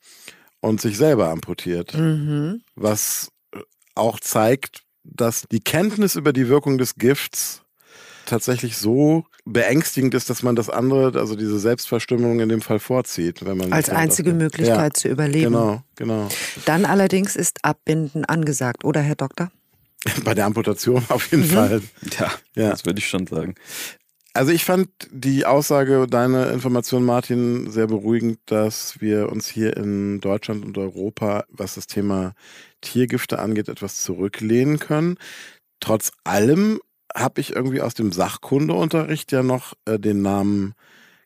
und 0.60 0.80
sich 0.80 0.96
selber 0.96 1.30
amputiert. 1.30 1.94
Mhm. 1.94 2.62
Was 2.76 3.32
äh, 3.52 3.58
auch 3.96 4.20
zeigt, 4.20 4.82
dass 5.02 5.42
die 5.50 5.60
Kenntnis 5.60 6.14
über 6.14 6.32
die 6.32 6.48
Wirkung 6.48 6.78
des 6.78 6.94
Gifts 6.94 7.62
tatsächlich 8.26 8.76
so 8.76 9.24
beängstigend 9.44 10.14
ist, 10.14 10.30
dass 10.30 10.42
man 10.42 10.54
das 10.54 10.70
andere, 10.70 11.18
also 11.18 11.34
diese 11.34 11.58
Selbstverstümmelung 11.58 12.40
in 12.40 12.48
dem 12.48 12.60
Fall 12.60 12.78
vorzieht, 12.78 13.44
wenn 13.44 13.56
man 13.56 13.72
als 13.72 13.90
einzige 13.90 14.32
Möglichkeit 14.32 14.96
ja, 14.96 15.00
zu 15.00 15.08
überleben. 15.08 15.52
Genau, 15.52 15.82
genau. 15.96 16.28
Dann 16.64 16.84
allerdings 16.84 17.36
ist 17.36 17.64
Abbinden 17.64 18.24
angesagt, 18.24 18.84
oder 18.84 19.00
Herr 19.00 19.16
Doktor? 19.16 19.50
Bei 20.24 20.34
der 20.34 20.46
Amputation 20.46 21.04
auf 21.08 21.30
jeden 21.30 21.44
mhm. 21.44 21.50
Fall. 21.50 21.82
Ja, 22.18 22.32
ja, 22.54 22.70
das 22.70 22.84
würde 22.84 22.98
ich 22.98 23.08
schon 23.08 23.26
sagen. 23.26 23.54
Also 24.34 24.50
ich 24.50 24.64
fand 24.64 24.88
die 25.10 25.44
Aussage, 25.44 26.06
deine 26.08 26.46
Information, 26.46 27.04
Martin, 27.04 27.70
sehr 27.70 27.86
beruhigend, 27.86 28.38
dass 28.46 28.98
wir 29.00 29.30
uns 29.30 29.46
hier 29.46 29.76
in 29.76 30.20
Deutschland 30.20 30.64
und 30.64 30.78
Europa, 30.78 31.44
was 31.50 31.74
das 31.74 31.86
Thema 31.86 32.32
Tiergifte 32.80 33.40
angeht, 33.40 33.68
etwas 33.68 33.98
zurücklehnen 33.98 34.78
können. 34.78 35.18
Trotz 35.80 36.12
allem 36.24 36.80
habe 37.14 37.40
ich 37.40 37.54
irgendwie 37.54 37.80
aus 37.80 37.94
dem 37.94 38.12
Sachkundeunterricht 38.12 39.32
ja 39.32 39.42
noch 39.42 39.74
äh, 39.84 39.98
den 39.98 40.22
Namen 40.22 40.74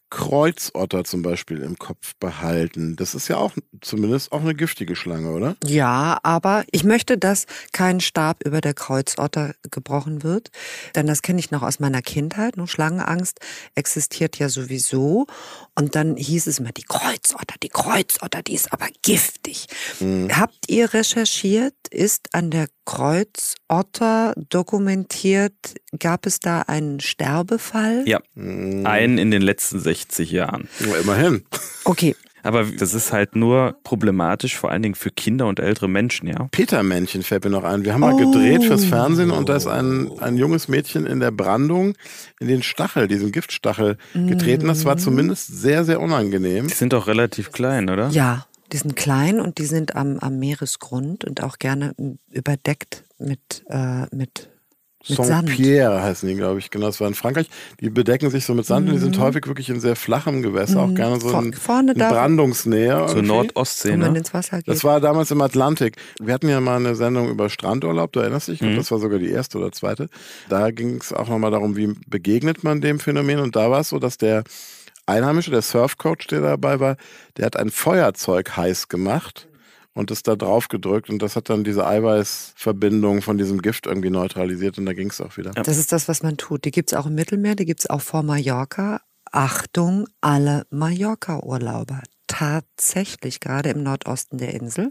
Kreuzotter 0.09 1.03
zum 1.03 1.23
Beispiel 1.23 1.63
im 1.63 1.79
Kopf 1.79 2.15
behalten. 2.21 2.95
Das 2.95 3.15
ist 3.15 3.27
ja 3.27 3.39
auch 3.39 3.53
zumindest 3.81 4.31
auch 4.31 4.41
eine 4.41 4.55
giftige 4.55 4.95
Schlange, 4.95 5.33
oder? 5.33 5.57
Ja, 5.65 6.19
aber 6.23 6.65
ich 6.71 6.85
möchte, 6.85 7.19
dass 7.19 7.47
kein 7.73 8.01
Stab 8.01 8.45
über 8.47 8.61
der 8.61 8.75
Kreuzotter 8.75 9.55
gebrochen 9.71 10.23
wird, 10.23 10.51
denn 10.95 11.07
das 11.07 11.23
kenne 11.23 11.41
ich 11.41 11.51
noch 11.51 11.63
aus 11.63 11.81
meiner 11.81 12.03
Kindheit. 12.03 12.57
Nur 12.57 12.69
Schlangenangst 12.69 13.41
existiert 13.75 14.39
ja 14.39 14.49
sowieso. 14.49 15.27
Und 15.75 15.97
dann 15.97 16.17
hieß 16.17 16.47
es 16.47 16.61
immer, 16.61 16.73
die 16.73 16.85
Kreuzotter, 16.85 17.57
die 17.63 17.69
Kreuzotter, 17.69 18.43
die 18.43 18.55
ist 18.55 18.73
aber 18.73 18.87
giftig. 19.03 19.67
Mhm. 19.99 20.29
Habt 20.39 20.71
ihr 20.71 20.95
recherchiert, 20.95 21.75
ist 21.91 22.33
an 22.33 22.51
der 22.51 22.69
Kreuzotter 22.87 24.33
dokumentiert, 24.49 25.53
gab 25.99 26.25
es 26.25 26.41
da 26.41 26.63
einen 26.63 27.01
Sterbefall? 27.01 28.05
Ja, 28.07 28.21
mhm. 28.35 28.87
einen 28.87 29.19
in 29.19 29.31
den 29.31 29.43
letzten 29.43 29.79
60 29.79 30.31
Jahren. 30.31 30.69
Ja, 30.81 30.97
immerhin. 30.97 31.45
Okay. 31.85 32.17
Aber 32.43 32.63
das 32.63 32.95
ist 32.95 33.13
halt 33.13 33.35
nur 33.35 33.77
problematisch, 33.83 34.57
vor 34.57 34.71
allen 34.71 34.83
Dingen 34.83 34.95
für 34.95 35.11
Kinder 35.11 35.49
und 35.49 35.59
ältere 35.59 35.89
Menschen, 35.89 36.29
ja. 36.29 36.47
Petermännchen 36.53 37.25
fällt 37.25 37.43
mir 37.43 37.51
noch 37.51 37.65
ein. 37.65 37.85
Wir 37.85 37.93
haben 37.93 38.03
mal 38.03 38.15
oh. 38.15 38.31
gedreht 38.31 38.63
fürs 38.63 38.85
Fernsehen 38.85 39.33
und 39.33 39.49
da 39.49 39.57
ist 39.57 39.67
ein, 39.67 40.13
ein 40.21 40.37
junges 40.37 40.69
Mädchen 40.69 41.07
in 41.07 41.19
der 41.19 41.33
Brandung 41.33 41.95
in 42.39 42.47
den 42.47 42.63
Stachel, 42.63 43.09
diesen 43.09 43.33
Giftstachel 43.33 43.99
getreten. 44.15 44.69
Das 44.69 44.85
war 44.85 44.95
mhm. 44.95 45.01
zumindest 45.01 45.61
sehr, 45.61 45.85
sehr 45.85 46.01
unangenehm. 46.01 46.69
Die 46.69 46.75
sind 46.75 46.93
doch 46.93 47.09
relativ 47.09 47.51
klein, 47.51 47.91
oder? 47.91 48.11
Ja. 48.11 48.47
Die 48.73 48.77
sind 48.77 48.97
klein 48.97 49.41
und 49.41 49.59
die 49.59 49.67
sind 49.67 49.97
am, 49.97 50.19
am 50.19 50.39
Meeresgrund 50.39 51.25
und 51.25 51.43
auch 51.43 51.59
gerne 51.59 51.95
überdeckt 52.31 53.05
mit, 53.19 53.65
äh, 53.69 54.07
mit 54.15 54.49
Saint-Pierre 55.15 56.03
heißen 56.03 56.29
die, 56.29 56.35
glaube 56.35 56.59
ich. 56.59 56.71
Genau, 56.71 56.87
das 56.87 57.01
war 57.01 57.07
in 57.07 57.15
Frankreich. 57.15 57.49
Die 57.81 57.91
bedecken 57.91 58.31
sich 58.31 58.45
so 58.45 58.55
mit 58.55 58.67
Sand 58.67 58.87
mhm. 58.87 58.93
und 58.93 58.97
die 58.97 59.03
sind 59.03 59.19
mhm. 59.19 59.23
häufig 59.23 59.47
wirklich 59.47 59.69
in 59.69 59.81
sehr 59.81 59.95
flachem 59.95 60.43
Gewässer, 60.43 60.85
mhm. 60.85 60.93
auch 60.93 60.97
gerne 60.97 61.21
so 61.21 61.39
in, 61.39 61.53
Vorne 61.53 61.93
in 61.93 61.99
Brandungsnähe. 61.99 63.09
So 63.09 63.23
Nordostsee, 63.23 63.97
ne? 63.97 64.07
ins 64.09 64.35
Wasser 64.35 64.59
geht. 64.59 64.69
Das 64.69 64.85
war 64.85 65.01
damals 65.01 65.31
im 65.31 65.41
Atlantik. 65.41 65.97
Wir 66.21 66.35
hatten 66.35 66.49
ja 66.49 66.61
mal 66.61 66.77
eine 66.77 66.95
Sendung 66.97 67.31
über 67.31 67.49
Strandurlaub, 67.51 68.13
du 68.13 68.21
erinnerst 68.21 68.49
dich? 68.49 68.61
Mhm. 68.61 68.77
Das 68.77 68.91
war 68.91 68.99
sogar 68.99 69.19
die 69.19 69.31
erste 69.31 69.59
oder 69.59 69.73
zweite. 69.73 70.09
Da 70.49 70.71
ging 70.71 70.99
es 71.01 71.13
auch 71.13 71.29
nochmal 71.29 71.51
darum, 71.51 71.77
wie 71.77 71.95
begegnet 72.07 72.65
man 72.65 72.81
dem 72.81 72.99
Phänomen. 72.99 73.39
Und 73.39 73.55
da 73.55 73.71
war 73.71 73.81
es 73.81 73.91
so, 73.91 73.99
dass 73.99 74.19
der 74.19 74.43
Einheimische, 75.07 75.51
der 75.51 75.63
Surfcoach, 75.63 76.27
der 76.31 76.41
dabei 76.41 76.81
war, 76.81 76.97
der 77.37 77.47
hat 77.47 77.57
ein 77.57 77.71
Feuerzeug 77.71 78.57
heiß 78.57 78.89
gemacht 78.89 79.49
und 79.95 80.11
ist 80.11 80.29
da 80.29 80.37
drauf 80.37 80.69
gedrückt 80.69 81.09
und 81.09 81.21
das 81.23 81.37
hat 81.37 81.49
dann 81.49 81.65
diese 81.65 81.87
Eiweißverbindung 81.87 83.23
von 83.23 83.39
diesem 83.39 83.63
Gift 83.63 83.87
irgendwie 83.87 84.11
neutralisiert 84.11 84.79
und 84.79 84.87
da 84.87 84.93
ging 84.93 85.09
es 85.11 85.21
auch 85.21 85.37
wieder. 85.37 85.53
Das 85.53 85.79
ist 85.79 85.93
das, 85.93 86.09
was 86.09 86.23
man 86.23 86.37
tut. 86.37 86.65
Die 86.65 86.71
gibt 86.71 86.93
es 86.93 86.99
auch 86.99 87.07
im 87.07 87.15
Mittelmeer, 87.15 87.55
die 87.55 87.65
gibt 87.65 87.81
es 87.81 87.89
auch 87.89 88.03
vor 88.03 88.23
Mallorca. 88.23 89.01
Achtung, 89.33 90.07
alle 90.21 90.67
Mallorca-Urlauber. 90.71 92.03
Tatsächlich, 92.27 93.41
gerade 93.41 93.71
im 93.71 93.83
Nordosten 93.83 94.39
der 94.39 94.55
Insel, 94.55 94.89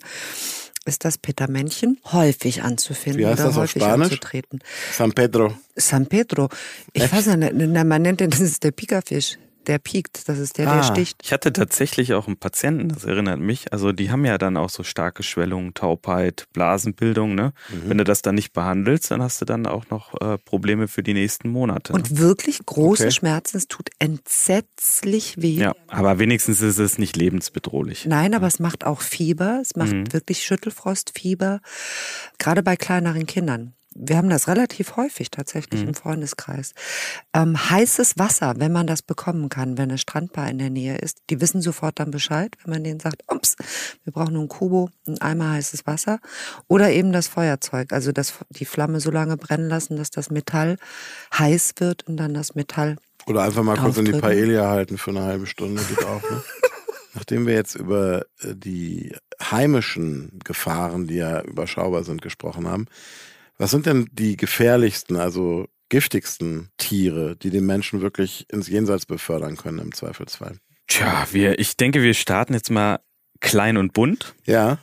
ist 0.85 1.03
das 1.03 1.17
Petermännchen 1.17 1.99
häufig 2.11 2.63
anzufinden 2.63 3.21
Wie 3.21 3.25
heißt 3.25 3.39
oder 3.39 3.49
das 3.49 3.57
häufig 3.57 3.81
auf 3.81 3.89
Spanisch? 3.89 4.11
anzutreten. 4.11 4.59
San 4.91 5.13
Pedro. 5.13 5.55
San 5.75 6.07
Pedro. 6.07 6.49
Ich 6.93 7.03
Echt? 7.03 7.13
weiß 7.13 7.27
nicht, 7.27 7.53
man 7.53 8.01
nennt 8.01 8.19
den, 8.19 8.29
das 8.29 8.39
ist 8.39 8.63
der 8.63 8.71
Pikafisch 8.71 9.37
der 9.67 9.79
piekt, 9.79 10.27
das 10.29 10.39
ist 10.39 10.57
der, 10.57 10.69
ah, 10.69 10.75
der 10.75 10.83
sticht. 10.83 11.17
Ich 11.23 11.33
hatte 11.33 11.51
tatsächlich 11.51 12.13
auch 12.13 12.27
einen 12.27 12.37
Patienten, 12.37 12.89
das 12.89 13.03
erinnert 13.03 13.39
mich. 13.39 13.71
Also 13.73 13.91
die 13.91 14.11
haben 14.11 14.25
ja 14.25 14.37
dann 14.37 14.57
auch 14.57 14.69
so 14.69 14.83
starke 14.83 15.23
Schwellungen, 15.23 15.73
Taubheit, 15.73 16.47
Blasenbildung. 16.53 17.35
Ne? 17.35 17.53
Mhm. 17.69 17.89
Wenn 17.89 17.97
du 17.97 18.03
das 18.03 18.21
dann 18.21 18.35
nicht 18.35 18.53
behandelst, 18.53 19.11
dann 19.11 19.21
hast 19.21 19.41
du 19.41 19.45
dann 19.45 19.65
auch 19.65 19.89
noch 19.89 20.19
äh, 20.21 20.37
Probleme 20.37 20.87
für 20.87 21.03
die 21.03 21.13
nächsten 21.13 21.49
Monate. 21.49 21.93
Und 21.93 22.11
ne? 22.11 22.17
wirklich 22.19 22.65
große 22.65 23.03
okay. 23.03 23.11
Schmerzen, 23.11 23.57
es 23.57 23.67
tut 23.67 23.89
entsetzlich 23.99 25.41
weh. 25.41 25.55
Ja, 25.55 25.75
aber 25.87 26.19
wenigstens 26.19 26.61
ist 26.61 26.79
es 26.79 26.97
nicht 26.97 27.15
lebensbedrohlich. 27.15 28.05
Nein, 28.05 28.33
aber 28.33 28.47
es 28.47 28.59
macht 28.59 28.85
auch 28.85 29.01
Fieber, 29.01 29.59
es 29.61 29.75
macht 29.75 29.93
mhm. 29.93 30.13
wirklich 30.13 30.43
Schüttelfrost, 30.43 31.11
Fieber, 31.17 31.61
gerade 32.37 32.63
bei 32.63 32.75
kleineren 32.75 33.25
Kindern 33.25 33.73
wir 33.95 34.17
haben 34.17 34.29
das 34.29 34.47
relativ 34.49 34.97
häufig 34.97 35.31
tatsächlich 35.31 35.81
mhm. 35.81 35.89
im 35.89 35.93
Freundeskreis. 35.93 36.73
Ähm, 37.33 37.69
heißes 37.69 38.17
Wasser, 38.17 38.55
wenn 38.57 38.73
man 38.73 38.87
das 38.87 39.01
bekommen 39.01 39.47
kann, 39.47 39.77
wenn 39.77 39.89
eine 39.89 39.97
Strandbar 39.97 40.49
in 40.49 40.57
der 40.57 40.69
Nähe 40.69 40.97
ist, 40.97 41.19
die 41.29 41.39
wissen 41.39 41.61
sofort 41.61 41.99
dann 41.99 42.11
Bescheid, 42.11 42.55
wenn 42.63 42.73
man 42.73 42.83
denen 42.83 42.99
sagt, 42.99 43.23
ups, 43.31 43.55
wir 44.03 44.11
brauchen 44.11 44.33
nur 44.33 44.41
einen 44.41 44.49
Kubo, 44.49 44.89
ein 45.07 45.19
Eimer 45.21 45.51
heißes 45.51 45.87
Wasser. 45.87 46.19
Oder 46.67 46.91
eben 46.91 47.13
das 47.13 47.27
Feuerzeug, 47.27 47.93
also 47.93 48.11
das, 48.11 48.33
die 48.49 48.65
Flamme 48.65 48.99
so 48.99 49.11
lange 49.11 49.37
brennen 49.37 49.69
lassen, 49.69 49.95
dass 49.95 50.11
das 50.11 50.29
Metall 50.29 50.75
heiß 51.33 51.75
wird 51.79 52.05
und 52.07 52.17
dann 52.17 52.33
das 52.33 52.53
Metall. 52.53 52.97
Oder 53.27 53.43
einfach 53.43 53.63
mal 53.63 53.77
kurz 53.77 53.97
in 53.97 54.05
die 54.05 54.11
Paella 54.11 54.69
halten 54.69 54.97
für 54.97 55.11
eine 55.11 55.23
halbe 55.23 55.47
Stunde, 55.47 55.81
geht 55.83 56.03
auch, 56.05 56.21
ne? 56.29 56.43
Nachdem 57.15 57.47
wir 57.47 57.53
jetzt 57.53 57.75
über 57.75 58.25
äh, 58.41 58.53
die 58.53 59.15
heimischen 59.41 60.37
Gefahren, 60.43 61.07
die 61.07 61.15
ja 61.15 61.41
überschaubar 61.41 62.03
sind, 62.03 62.21
gesprochen 62.21 62.67
haben, 62.67 62.87
was 63.57 63.71
sind 63.71 63.85
denn 63.85 64.09
die 64.11 64.37
gefährlichsten, 64.37 65.15
also 65.15 65.67
giftigsten 65.89 66.69
Tiere, 66.77 67.35
die 67.35 67.49
den 67.49 67.65
Menschen 67.65 68.01
wirklich 68.01 68.45
ins 68.51 68.67
Jenseits 68.67 69.05
befördern 69.05 69.55
können 69.55 69.79
im 69.79 69.93
Zweifelsfall? 69.93 70.57
Tja, 70.87 71.27
wir, 71.31 71.59
ich 71.59 71.77
denke, 71.77 72.01
wir 72.01 72.13
starten 72.13 72.53
jetzt 72.53 72.69
mal 72.69 72.99
klein 73.39 73.77
und 73.77 73.93
bunt. 73.93 74.35
Ja. 74.45 74.79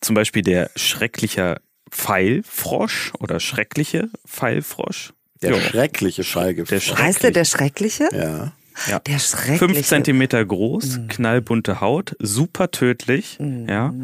Zum 0.00 0.14
Beispiel 0.14 0.42
der 0.42 0.70
schreckliche 0.76 1.60
Pfeilfrosch 1.90 3.12
oder 3.18 3.40
schreckliche 3.40 4.10
Pfeilfrosch. 4.26 5.12
Der 5.42 5.52
jo. 5.52 5.60
schreckliche 5.60 6.24
Pfeilfrosch. 6.24 6.94
Heißt 6.94 7.22
der 7.22 7.30
der 7.32 7.44
schreckliche? 7.44 8.08
Ja. 8.12 8.52
Ja. 8.86 8.98
Der 9.00 9.18
schreckliche. 9.18 9.58
Fünf 9.58 9.86
Zentimeter 9.86 10.44
groß, 10.44 10.98
mhm. 10.98 11.08
knallbunte 11.08 11.80
Haut, 11.80 12.16
super 12.18 12.70
tödlich. 12.70 13.38
Mhm. 13.40 13.68
Ja. 13.68 13.94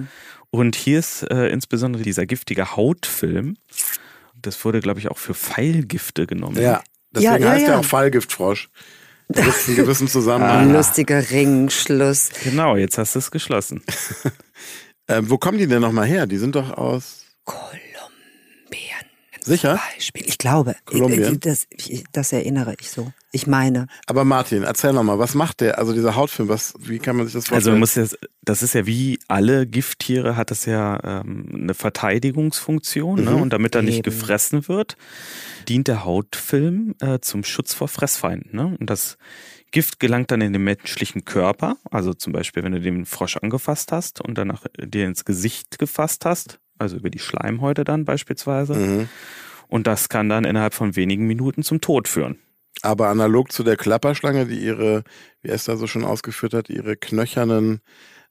Und 0.50 0.76
hier 0.76 0.98
ist 0.98 1.22
äh, 1.30 1.48
insbesondere 1.48 2.02
dieser 2.02 2.26
giftige 2.26 2.76
Hautfilm. 2.76 3.56
Das 4.40 4.64
wurde, 4.64 4.80
glaube 4.80 5.00
ich, 5.00 5.10
auch 5.10 5.18
für 5.18 5.34
Pfeilgifte 5.34 6.26
genommen. 6.26 6.60
Ja, 6.60 6.82
deswegen 7.10 7.32
ja, 7.32 7.38
ja, 7.38 7.50
heißt 7.50 7.66
ja. 7.66 7.72
er 7.72 7.78
auch 7.80 7.84
Pfeilgiftfrosch. 7.84 8.68
Da 9.28 9.42
gibt 9.44 9.56
es 9.56 9.66
einen 9.68 9.76
gewissen 9.76 10.08
Zusammenhang. 10.08 10.70
Ah. 10.70 10.72
Lustiger 10.72 11.30
Ringschluss. 11.30 12.30
Genau, 12.44 12.76
jetzt 12.76 12.98
hast 12.98 13.14
du 13.14 13.18
es 13.18 13.30
geschlossen. 13.30 13.82
ähm, 15.08 15.28
wo 15.30 15.38
kommen 15.38 15.58
die 15.58 15.66
denn 15.66 15.82
nochmal 15.82 16.06
her? 16.06 16.26
Die 16.26 16.38
sind 16.38 16.54
doch 16.54 16.70
aus... 16.76 17.24
Kolumbien. 17.44 17.80
Sicher? 19.46 19.80
Beispiel. 19.94 20.24
Ich 20.26 20.38
glaube, 20.38 20.76
Kolumbien? 20.84 21.38
Das, 21.40 21.66
das 22.12 22.32
erinnere 22.32 22.74
ich 22.80 22.90
so. 22.90 23.12
Ich 23.32 23.46
meine. 23.46 23.86
Aber 24.06 24.24
Martin, 24.24 24.62
erzähl 24.62 24.92
nochmal, 24.92 25.18
was 25.18 25.34
macht 25.34 25.60
der, 25.60 25.78
also 25.78 25.92
dieser 25.92 26.16
Hautfilm, 26.16 26.48
was, 26.48 26.74
wie 26.78 26.98
kann 26.98 27.16
man 27.16 27.26
sich 27.26 27.34
das 27.34 27.44
vorstellen? 27.44 27.56
Also 27.58 27.70
man 27.70 27.80
muss 27.80 27.94
jetzt, 27.94 28.18
das 28.42 28.62
ist 28.62 28.74
ja 28.74 28.86
wie 28.86 29.18
alle 29.28 29.66
Gifttiere, 29.66 30.36
hat 30.36 30.50
das 30.50 30.64
ja 30.64 30.98
ähm, 31.04 31.48
eine 31.52 31.74
Verteidigungsfunktion. 31.74 33.22
Ne? 33.22 33.30
Mhm. 33.30 33.36
Ne? 33.36 33.42
Und 33.42 33.52
damit 33.52 33.74
er 33.74 33.82
nicht 33.82 34.02
gefressen 34.02 34.68
wird, 34.68 34.96
dient 35.68 35.88
der 35.88 36.04
Hautfilm 36.04 36.94
äh, 37.00 37.20
zum 37.20 37.44
Schutz 37.44 37.74
vor 37.74 37.88
Fressfeinden. 37.88 38.50
Ne? 38.52 38.76
Und 38.80 38.90
das 38.90 39.16
Gift 39.70 40.00
gelangt 40.00 40.30
dann 40.30 40.40
in 40.40 40.52
den 40.52 40.64
menschlichen 40.64 41.24
Körper, 41.24 41.76
also 41.90 42.14
zum 42.14 42.32
Beispiel, 42.32 42.62
wenn 42.62 42.72
du 42.72 42.80
den 42.80 43.04
Frosch 43.04 43.36
angefasst 43.36 43.92
hast 43.92 44.20
und 44.20 44.38
danach 44.38 44.64
dir 44.78 45.06
ins 45.06 45.24
Gesicht 45.24 45.78
gefasst 45.78 46.24
hast, 46.24 46.58
also 46.78 46.96
über 46.96 47.10
die 47.10 47.18
Schleimhäute 47.18 47.84
dann 47.84 48.04
beispielsweise. 48.04 48.74
Mhm. 48.74 49.08
Und 49.68 49.86
das 49.86 50.08
kann 50.08 50.28
dann 50.28 50.44
innerhalb 50.44 50.74
von 50.74 50.96
wenigen 50.96 51.26
Minuten 51.26 51.62
zum 51.62 51.80
Tod 51.80 52.08
führen. 52.08 52.38
Aber 52.82 53.08
analog 53.08 53.52
zu 53.52 53.64
der 53.64 53.76
Klapperschlange, 53.76 54.46
die 54.46 54.58
ihre, 54.58 55.02
wie 55.42 55.48
Esther 55.48 55.76
so 55.76 55.86
schon 55.86 56.04
ausgeführt 56.04 56.54
hat, 56.54 56.68
ihre 56.68 56.96
knöchernen 56.96 57.80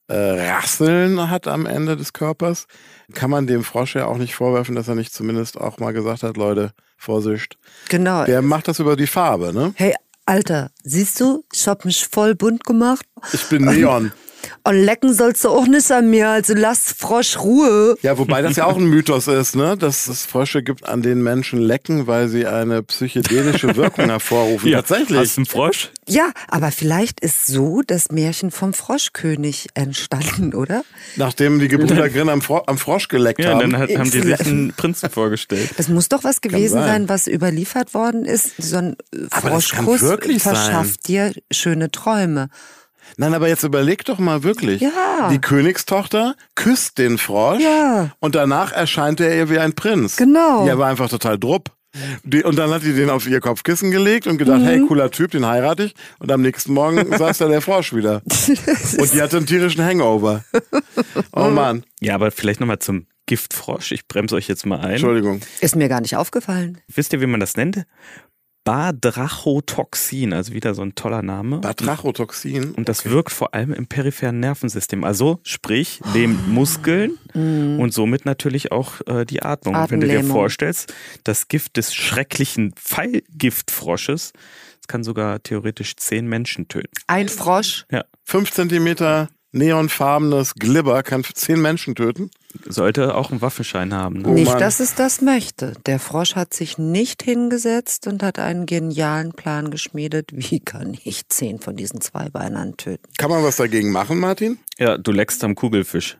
äh, 0.07 0.13
Rasseln 0.15 1.29
hat 1.29 1.47
am 1.47 1.65
Ende 1.65 1.97
des 1.97 2.13
Körpers, 2.13 2.67
kann 3.13 3.31
man 3.31 3.47
dem 3.47 3.63
Frosch 3.63 3.95
ja 3.95 4.05
auch 4.05 4.17
nicht 4.17 4.35
vorwerfen, 4.35 4.75
dass 4.75 4.87
er 4.87 4.95
nicht 4.95 5.13
zumindest 5.13 5.59
auch 5.59 5.79
mal 5.79 5.93
gesagt 5.93 6.23
hat, 6.23 6.37
Leute, 6.37 6.71
Vorsicht. 6.95 7.57
Genau. 7.89 8.25
Der 8.25 8.41
macht 8.41 8.67
das 8.67 8.79
über 8.79 8.95
die 8.95 9.07
Farbe, 9.07 9.51
ne? 9.51 9.73
Hey, 9.75 9.95
Alter, 10.25 10.71
siehst 10.83 11.19
du, 11.19 11.43
ich 11.53 11.67
hab 11.67 11.85
mich 11.85 12.07
voll 12.07 12.35
bunt 12.35 12.63
gemacht. 12.63 13.05
Ich 13.33 13.47
bin 13.49 13.65
Neon. 13.65 14.11
Und 14.63 14.75
lecken 14.75 15.13
sollst 15.13 15.43
du 15.43 15.49
auch 15.49 15.67
nicht 15.67 15.91
an 15.91 16.09
mir, 16.09 16.29
also 16.29 16.53
lass 16.55 16.91
Frosch 16.91 17.37
Ruhe. 17.39 17.97
Ja, 18.01 18.17
wobei 18.17 18.41
das 18.41 18.55
ja 18.55 18.65
auch 18.65 18.77
ein 18.77 18.85
Mythos 18.85 19.27
ist, 19.27 19.55
ne? 19.55 19.77
dass 19.77 20.07
es 20.07 20.25
Frösche 20.25 20.63
gibt, 20.63 20.87
an 20.87 21.01
denen 21.01 21.23
Menschen 21.23 21.59
lecken, 21.59 22.07
weil 22.07 22.27
sie 22.27 22.47
eine 22.47 22.83
psychedelische 22.83 23.75
Wirkung 23.75 24.05
hervorrufen. 24.05 24.71
Tatsächlich. 24.71 25.19
Hast 25.19 25.37
du 25.37 25.41
einen 25.41 25.45
Frosch? 25.45 25.91
Ja, 26.07 26.31
aber 26.47 26.71
vielleicht 26.71 27.19
ist 27.19 27.47
so 27.47 27.81
das 27.85 28.11
Märchen 28.11 28.51
vom 28.51 28.73
Froschkönig 28.73 29.67
entstanden, 29.73 30.53
oder? 30.53 30.83
Nachdem 31.15 31.59
die 31.59 31.67
Gebrüder 31.67 32.09
Grimm 32.09 32.29
am, 32.29 32.41
Fro 32.41 32.63
am 32.67 32.77
Frosch 32.77 33.07
geleckt 33.07 33.39
Ja, 33.39 33.51
haben. 33.51 33.71
dann 33.71 33.77
hat, 33.77 33.89
haben 33.89 34.11
die 34.11 34.21
sich 34.21 34.39
einen 34.41 34.73
Prinzen 34.73 35.09
vorgestellt. 35.09 35.71
Das 35.77 35.87
muss 35.87 36.09
doch 36.09 36.23
was 36.23 36.41
gewesen 36.41 36.73
sein. 36.73 36.87
sein. 36.87 37.09
was 37.09 37.27
überliefert 37.27 37.93
worden 37.93 38.25
ist. 38.25 38.53
So 38.57 38.77
ein 38.77 38.95
Froschkuss 39.31 40.01
verschafft 40.37 41.07
dir 41.07 41.33
schöne 41.51 41.89
Träume. 41.91 42.49
Nein, 43.17 43.33
aber 43.33 43.47
jetzt 43.47 43.63
überleg 43.63 44.03
doch 44.05 44.19
mal 44.19 44.43
wirklich. 44.43 44.81
Ja. 44.81 45.29
Die 45.31 45.39
Königstochter 45.39 46.35
küsst 46.55 46.97
den 46.97 47.17
Frosch 47.17 47.61
Ja. 47.61 48.11
und 48.19 48.35
danach 48.35 48.71
erscheint 48.71 49.19
er 49.19 49.35
ihr 49.35 49.49
wie 49.49 49.59
ein 49.59 49.73
Prinz. 49.73 50.17
Genau. 50.17 50.65
Die 50.65 50.77
war 50.77 50.87
einfach 50.89 51.09
total 51.09 51.37
drupp. 51.39 51.71
Die, 52.25 52.43
und 52.43 52.57
dann 52.57 52.71
hat 52.71 52.83
die 52.83 52.91
den 52.93 53.09
auf 53.09 53.25
ihr 53.25 53.39
Kopfkissen 53.39 53.89
gelegt 53.89 54.27
und 54.27 54.37
gedacht, 54.37 54.59
Mhm. 54.59 54.65
hey, 54.65 54.81
cooler 54.85 55.09
Typ, 55.11 55.31
den 55.31 55.45
heirate 55.45 55.85
ich. 55.85 55.93
Und 56.19 56.29
am 56.29 56.41
nächsten 56.41 56.73
Morgen 56.73 57.09
saß 57.17 57.37
da 57.37 57.47
der 57.47 57.61
Frosch 57.61 57.93
wieder. 57.93 58.21
Und 58.97 59.13
die 59.13 59.21
hatte 59.21 59.37
einen 59.37 59.45
tierischen 59.45 59.81
Hangover. 59.85 60.43
Oh 61.31 61.47
Mann, 61.49 61.85
Ja, 62.01 62.15
aber 62.15 62.31
vielleicht 62.31 62.59
nochmal 62.59 62.79
zum 62.79 63.05
Giftfrosch. 63.27 63.93
Ich 63.93 64.07
bremse 64.09 64.35
euch 64.35 64.49
jetzt 64.49 64.65
mal 64.65 64.81
ein. 64.81 64.91
Entschuldigung. 64.91 65.39
Ist 65.61 65.77
mir 65.77 65.87
gar 65.87 66.01
nicht 66.01 66.17
aufgefallen. 66.17 66.79
Wisst 66.93 67.13
ihr, 67.13 67.21
wie 67.21 67.27
man 67.27 67.39
das 67.39 67.55
nennt? 67.55 67.85
Badrachotoxin, 68.65 70.33
also 70.33 70.51
wieder 70.51 70.73
so 70.73 70.81
ein 70.81 70.95
toller 70.95 71.21
Name. 71.21 71.59
Batrachotoxin. 71.59 72.71
Und 72.71 72.89
das 72.89 73.05
wirkt 73.05 73.31
vor 73.31 73.53
allem 73.53 73.71
im 73.71 73.85
peripheren 73.87 74.39
Nervensystem. 74.39 75.03
Also 75.03 75.39
sprich, 75.43 76.01
lähmt 76.13 76.49
Muskeln 76.49 77.17
und 77.33 77.93
somit 77.93 78.25
natürlich 78.25 78.71
auch 78.71 79.01
äh, 79.05 79.23
die 79.23 79.43
Atmung. 79.43 79.75
Und 79.75 79.91
wenn 79.91 80.01
du 80.01 80.07
dir 80.07 80.23
vorstellst, 80.23 80.93
das 81.23 81.47
Gift 81.47 81.77
des 81.77 81.93
schrecklichen 81.93 82.73
Pfeilgiftfrosches, 82.73 84.33
das 84.33 84.87
kann 84.87 85.03
sogar 85.03 85.41
theoretisch 85.43 85.95
zehn 85.95 86.27
Menschen 86.27 86.67
töten. 86.67 86.89
Ein 87.07 87.29
Frosch. 87.29 87.85
Ja. 87.91 88.03
Fünf 88.23 88.51
Zentimeter 88.51 89.29
neonfarbenes 89.51 90.55
Glibber 90.55 91.03
kann 91.03 91.23
zehn 91.23 91.61
Menschen 91.61 91.95
töten. 91.95 92.31
Sollte 92.67 93.15
auch 93.15 93.31
einen 93.31 93.41
Waffenschein 93.41 93.93
haben. 93.93 94.21
Ne? 94.21 94.27
Oh 94.27 94.33
nicht, 94.33 94.53
dass 94.59 94.79
es 94.79 94.95
das 94.95 95.21
möchte. 95.21 95.73
Der 95.85 95.99
Frosch 95.99 96.35
hat 96.35 96.53
sich 96.53 96.77
nicht 96.77 97.23
hingesetzt 97.23 98.07
und 98.07 98.23
hat 98.23 98.39
einen 98.39 98.65
genialen 98.65 99.31
Plan 99.33 99.71
geschmiedet. 99.71 100.29
Wie 100.33 100.59
kann 100.59 100.97
ich 101.03 101.27
zehn 101.29 101.59
von 101.59 101.75
diesen 101.75 102.01
Zweibeinern 102.01 102.77
töten? 102.77 103.03
Kann 103.17 103.29
man 103.29 103.43
was 103.43 103.57
dagegen 103.57 103.91
machen, 103.91 104.19
Martin? 104.19 104.59
Ja, 104.77 104.97
du 104.97 105.11
leckst 105.11 105.43
am 105.43 105.55
Kugelfisch. 105.55 106.17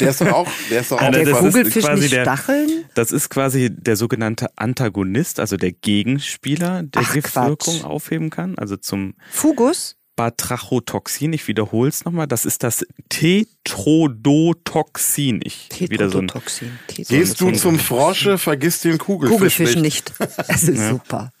Der 0.00 0.10
ist 0.10 0.20
doch 0.20 0.32
auch, 0.32 0.48
der 0.70 0.80
ist 0.80 0.90
doch 0.90 0.96
auch 1.00 1.10
der 1.10 1.24
das 1.24 1.28
ist 1.38 1.38
Kugelfisch 1.38 1.84
quasi 1.84 2.02
nicht 2.02 2.12
der- 2.14 2.22
Stacheln? 2.24 2.84
Das 2.94 3.12
ist 3.12 3.28
quasi 3.30 3.70
der 3.70 3.96
sogenannte 3.96 4.48
Antagonist, 4.56 5.38
also 5.38 5.56
der 5.56 5.70
Gegenspieler, 5.72 6.82
der 6.82 7.02
Ach, 7.02 7.12
Giftwirkung 7.12 7.74
Quatsch. 7.74 7.84
aufheben 7.84 8.30
kann. 8.30 8.58
Also 8.58 8.76
zum 8.76 9.14
Fugus? 9.30 9.96
Batrachotoxin, 10.16 11.32
ich 11.34 11.46
wiederhole 11.46 11.88
es 11.90 12.04
nochmal, 12.04 12.26
das 12.26 12.44
ist 12.44 12.62
das 12.62 12.84
Tetrodotoxin. 13.10 15.40
Ich 15.44 15.68
wieder 15.90 16.08
so 16.10 16.18
ein 16.18 16.26
Tetrodotoxin. 16.28 16.78
Gehst 17.08 17.40
du 17.40 17.50
zum 17.52 17.78
Frosche, 17.78 18.38
vergiss 18.38 18.80
den 18.80 18.98
Kugelfisch, 18.98 19.36
Kugelfisch 19.36 19.76
nicht. 19.76 20.18
nicht. 20.18 20.36
Das 20.48 20.62
ist 20.64 20.78
Ja. 20.78 20.90
super. 20.90 21.32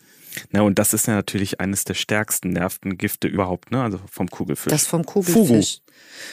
Na, 0.50 0.62
und 0.62 0.78
das 0.78 0.92
ist 0.94 1.06
ja 1.06 1.14
natürlich 1.14 1.60
eines 1.60 1.84
der 1.84 1.94
stärksten 1.94 2.50
Nervengifte 2.50 3.28
überhaupt, 3.28 3.70
ne? 3.70 3.82
Also 3.82 3.98
vom 4.10 4.28
Kugelfisch. 4.28 4.70
Das 4.70 4.86
vom 4.86 5.04
Kugelfisch. 5.04 5.80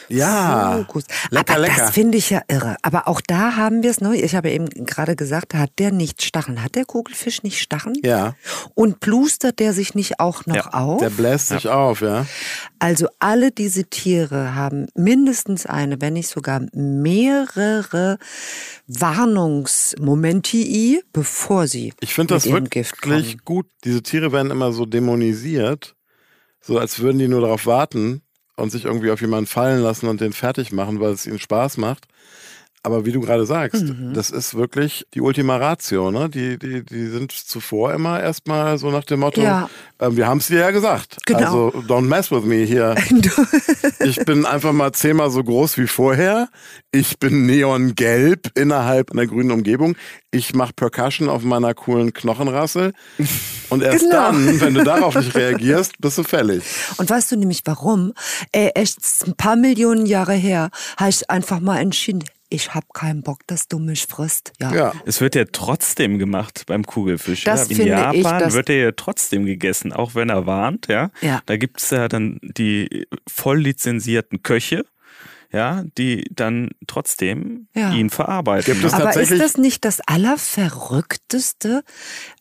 Ja, 0.09 0.77
Fugus. 0.85 1.05
lecker, 1.29 1.53
Aber 1.53 1.61
lecker. 1.61 1.75
das 1.77 1.91
finde 1.91 2.17
ich 2.17 2.29
ja 2.29 2.41
irre. 2.49 2.75
Aber 2.81 3.07
auch 3.07 3.21
da 3.21 3.55
haben 3.55 3.81
wir 3.83 3.91
es, 3.91 4.01
ne? 4.01 4.15
Ich 4.17 4.35
habe 4.35 4.49
eben 4.51 4.67
gerade 4.69 5.15
gesagt, 5.15 5.53
hat 5.53 5.71
der 5.79 5.91
nicht 5.91 6.21
Stacheln? 6.21 6.61
Hat 6.63 6.75
der 6.75 6.85
Kugelfisch 6.85 7.43
nicht 7.43 7.61
Stacheln? 7.61 7.95
Ja, 8.03 8.35
Und 8.75 8.99
plustert 8.99 9.59
der 9.59 9.73
sich 9.73 9.95
nicht 9.95 10.19
auch 10.19 10.45
noch 10.45 10.55
Ja, 10.55 10.67
auf? 10.73 10.99
der 10.99 11.09
bläst 11.09 11.49
sich 11.49 11.69
auf, 11.69 12.01
ja. 12.01 12.25
Also 12.79 13.07
alle 13.19 13.51
diese 13.51 13.85
Tiere 13.85 14.55
haben 14.55 14.87
mindestens 14.95 15.65
eine, 15.65 16.01
wenn 16.01 16.13
nicht 16.13 16.27
sogar 16.27 16.61
mehrere 16.73 18.17
Warnungsmomenti, 18.87 21.01
bevor 21.13 21.67
sie 21.67 21.93
Ich 22.01 22.13
finde 22.13 22.33
das 22.35 22.45
mit 22.45 22.53
ihrem 22.53 22.69
Gift 22.69 23.05
wirklich 23.05 23.37
kommen. 23.37 23.41
gut. 23.45 23.67
Diese 23.93 24.01
Tiere 24.01 24.31
werden 24.31 24.49
immer 24.49 24.71
so 24.71 24.87
dämonisiert, 24.87 25.95
so 26.61 26.79
als 26.79 26.97
würden 26.97 27.19
die 27.19 27.27
nur 27.27 27.41
darauf 27.41 27.67
warten 27.67 28.23
und 28.57 28.71
sich 28.71 28.85
irgendwie 28.85 29.11
auf 29.11 29.21
jemanden 29.21 29.45
fallen 29.45 29.83
lassen 29.83 30.07
und 30.07 30.19
den 30.19 30.33
fertig 30.33 30.71
machen, 30.71 30.99
weil 30.99 31.11
es 31.11 31.27
ihnen 31.27 31.37
Spaß 31.37 31.77
macht. 31.77 32.07
Aber 32.85 33.05
wie 33.05 33.13
du 33.13 33.21
gerade 33.21 33.45
sagst, 33.45 33.81
Mhm. 33.83 34.13
das 34.13 34.29
ist 34.29 34.55
wirklich 34.55 35.05
die 35.13 35.21
Ultima 35.21 35.55
Ratio, 35.55 36.11
ne? 36.11 36.29
Die, 36.29 36.59
die, 36.59 36.83
die 36.83 37.07
sind 37.07 37.31
zuvor 37.31 37.93
immer 37.93 38.21
erstmal 38.21 38.77
so 38.77 38.91
nach 38.91 39.05
dem 39.05 39.21
Motto, 39.21 39.41
Ja. 39.41 39.69
ähm, 40.01 40.17
wir 40.17 40.27
haben 40.27 40.39
es 40.39 40.47
dir 40.47 40.59
ja 40.59 40.71
gesagt. 40.71 41.17
Genau. 41.25 41.39
Also 41.69 41.83
don't 41.87 42.01
mess 42.07 42.29
with 42.29 42.43
me 42.43 42.63
hier. 42.65 42.95
Ich 44.03 44.17
bin 44.25 44.45
einfach 44.45 44.73
mal 44.73 44.91
zehnmal 44.91 45.29
so 45.31 45.41
groß 45.43 45.77
wie 45.77 45.87
vorher. 45.87 46.49
Ich 46.91 47.19
bin 47.19 47.45
neongelb 47.45 48.51
innerhalb 48.57 49.11
einer 49.11 49.25
grünen 49.27 49.51
Umgebung. 49.51 49.95
Ich 50.31 50.53
mache 50.53 50.73
Percussion 50.73 51.29
auf 51.29 51.43
meiner 51.43 51.73
coolen 51.73 52.11
Knochenrasse. 52.13 52.91
Und 53.69 53.81
erst 53.81 54.01
Genau. 54.01 54.11
dann, 54.31 54.59
wenn 54.61 54.73
du 54.73 54.83
darauf 54.83 55.15
nicht 55.15 55.35
reagierst, 55.35 55.93
bist 55.99 56.17
du 56.17 56.23
fällig. 56.23 56.63
Und 56.97 57.09
weißt 57.09 57.31
du 57.31 57.37
nämlich 57.37 57.61
warum? 57.65 58.13
Äh, 58.51 58.69
echt 58.75 58.97
ein 59.25 59.35
paar 59.35 59.55
Millionen 59.55 60.05
Jahre 60.05 60.33
her 60.33 60.69
habe 60.97 61.09
ich 61.11 61.29
einfach 61.29 61.59
mal 61.61 61.79
entschieden, 61.79 62.23
ich 62.53 62.73
habe 62.75 62.85
keinen 62.93 63.23
Bock, 63.23 63.39
dass 63.47 63.67
du 63.67 63.79
mich 63.79 64.05
frisst. 64.07 64.53
Ja. 64.59 64.73
Ja. 64.73 64.93
es 65.05 65.19
wird 65.21 65.35
ja 65.35 65.45
trotzdem 65.51 66.19
gemacht 66.19 66.63
beim 66.67 66.83
Kugelfisch. 66.85 67.43
Das 67.43 67.69
ja. 67.69 67.77
In 67.77 67.87
Japan 67.87 68.15
ich, 68.15 68.23
dass- 68.23 68.53
wird 68.53 68.69
er 68.69 68.77
ja 68.77 68.91
trotzdem 68.91 69.45
gegessen, 69.45 69.91
auch 69.91 70.15
wenn 70.15 70.29
er 70.29 70.45
warnt. 70.45 70.87
Ja, 70.87 71.09
Ja. 71.21 71.41
da 71.45 71.57
gibt's 71.57 71.89
ja 71.89 72.07
dann 72.07 72.39
die 72.41 73.07
voll 73.27 73.59
lizenzierten 73.59 74.43
Köche, 74.43 74.85
ja, 75.51 75.83
die 75.97 76.25
dann 76.31 76.69
trotzdem 76.87 77.67
Ja. 77.73 77.91
ihn 77.93 78.09
verarbeiten. 78.09 78.73
Gibt 78.73 78.85
es? 78.85 78.93
Aber 78.93 79.15
ist 79.19 79.31
das 79.39 79.57
nicht 79.57 79.83
das 79.85 79.99
Allerverrückteste? 80.01 81.83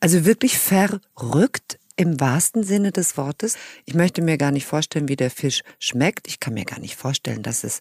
Also 0.01 0.25
wirklich 0.25 0.59
verrückt 0.59 1.79
im 1.97 2.21
wahrsten 2.21 2.63
Sinne 2.65 2.91
des 2.93 3.17
Wortes. 3.17 3.57
Ich 3.85 3.95
möchte 3.95 4.23
mir 4.23 4.39
gar 4.39 4.51
nicht 4.51 4.67
vorstellen, 4.67 5.09
wie 5.09 5.17
der 5.17 5.31
Fisch 5.31 5.63
schmeckt. 5.79 6.27
Ich 6.29 6.41
kann 6.41 6.55
mir 6.55 6.65
gar 6.65 6.81
nicht 6.81 6.97
vorstellen, 6.97 7.43
dass 7.43 7.65
es 7.65 7.81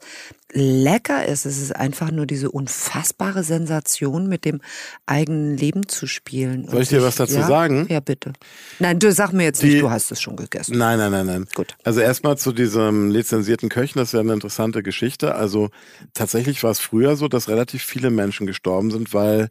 lecker 0.53 1.25
ist. 1.25 1.45
Es 1.45 1.61
ist 1.61 1.75
einfach 1.75 2.11
nur 2.11 2.25
diese 2.25 2.51
unfassbare 2.51 3.43
Sensation, 3.43 4.27
mit 4.27 4.43
dem 4.45 4.61
eigenen 5.05 5.55
Leben 5.57 5.87
zu 5.87 6.07
spielen. 6.07 6.67
Soll 6.67 6.81
ich 6.81 6.89
dir 6.89 7.01
was 7.01 7.15
dazu 7.15 7.35
ja? 7.35 7.47
sagen? 7.47 7.87
Ja, 7.89 7.99
bitte. 8.01 8.33
Nein, 8.79 8.99
du 8.99 9.11
sag 9.11 9.31
mir 9.31 9.43
jetzt 9.43 9.61
Die- 9.61 9.67
nicht, 9.67 9.81
du 9.81 9.89
hast 9.89 10.11
es 10.11 10.21
schon 10.21 10.35
gegessen. 10.35 10.77
Nein, 10.77 10.97
nein, 10.99 11.11
nein, 11.11 11.25
nein. 11.25 11.47
Gut. 11.55 11.75
Also 11.83 12.01
erstmal 12.01 12.37
zu 12.37 12.51
diesem 12.51 13.11
lizenzierten 13.11 13.69
Köchen, 13.69 13.99
das 13.99 14.09
ist 14.09 14.13
ja 14.13 14.19
eine 14.19 14.33
interessante 14.33 14.83
Geschichte. 14.83 15.35
Also 15.35 15.69
tatsächlich 16.13 16.61
war 16.63 16.71
es 16.71 16.79
früher 16.79 17.15
so, 17.15 17.27
dass 17.27 17.47
relativ 17.47 17.83
viele 17.83 18.09
Menschen 18.09 18.45
gestorben 18.45 18.91
sind, 18.91 19.13
weil 19.13 19.49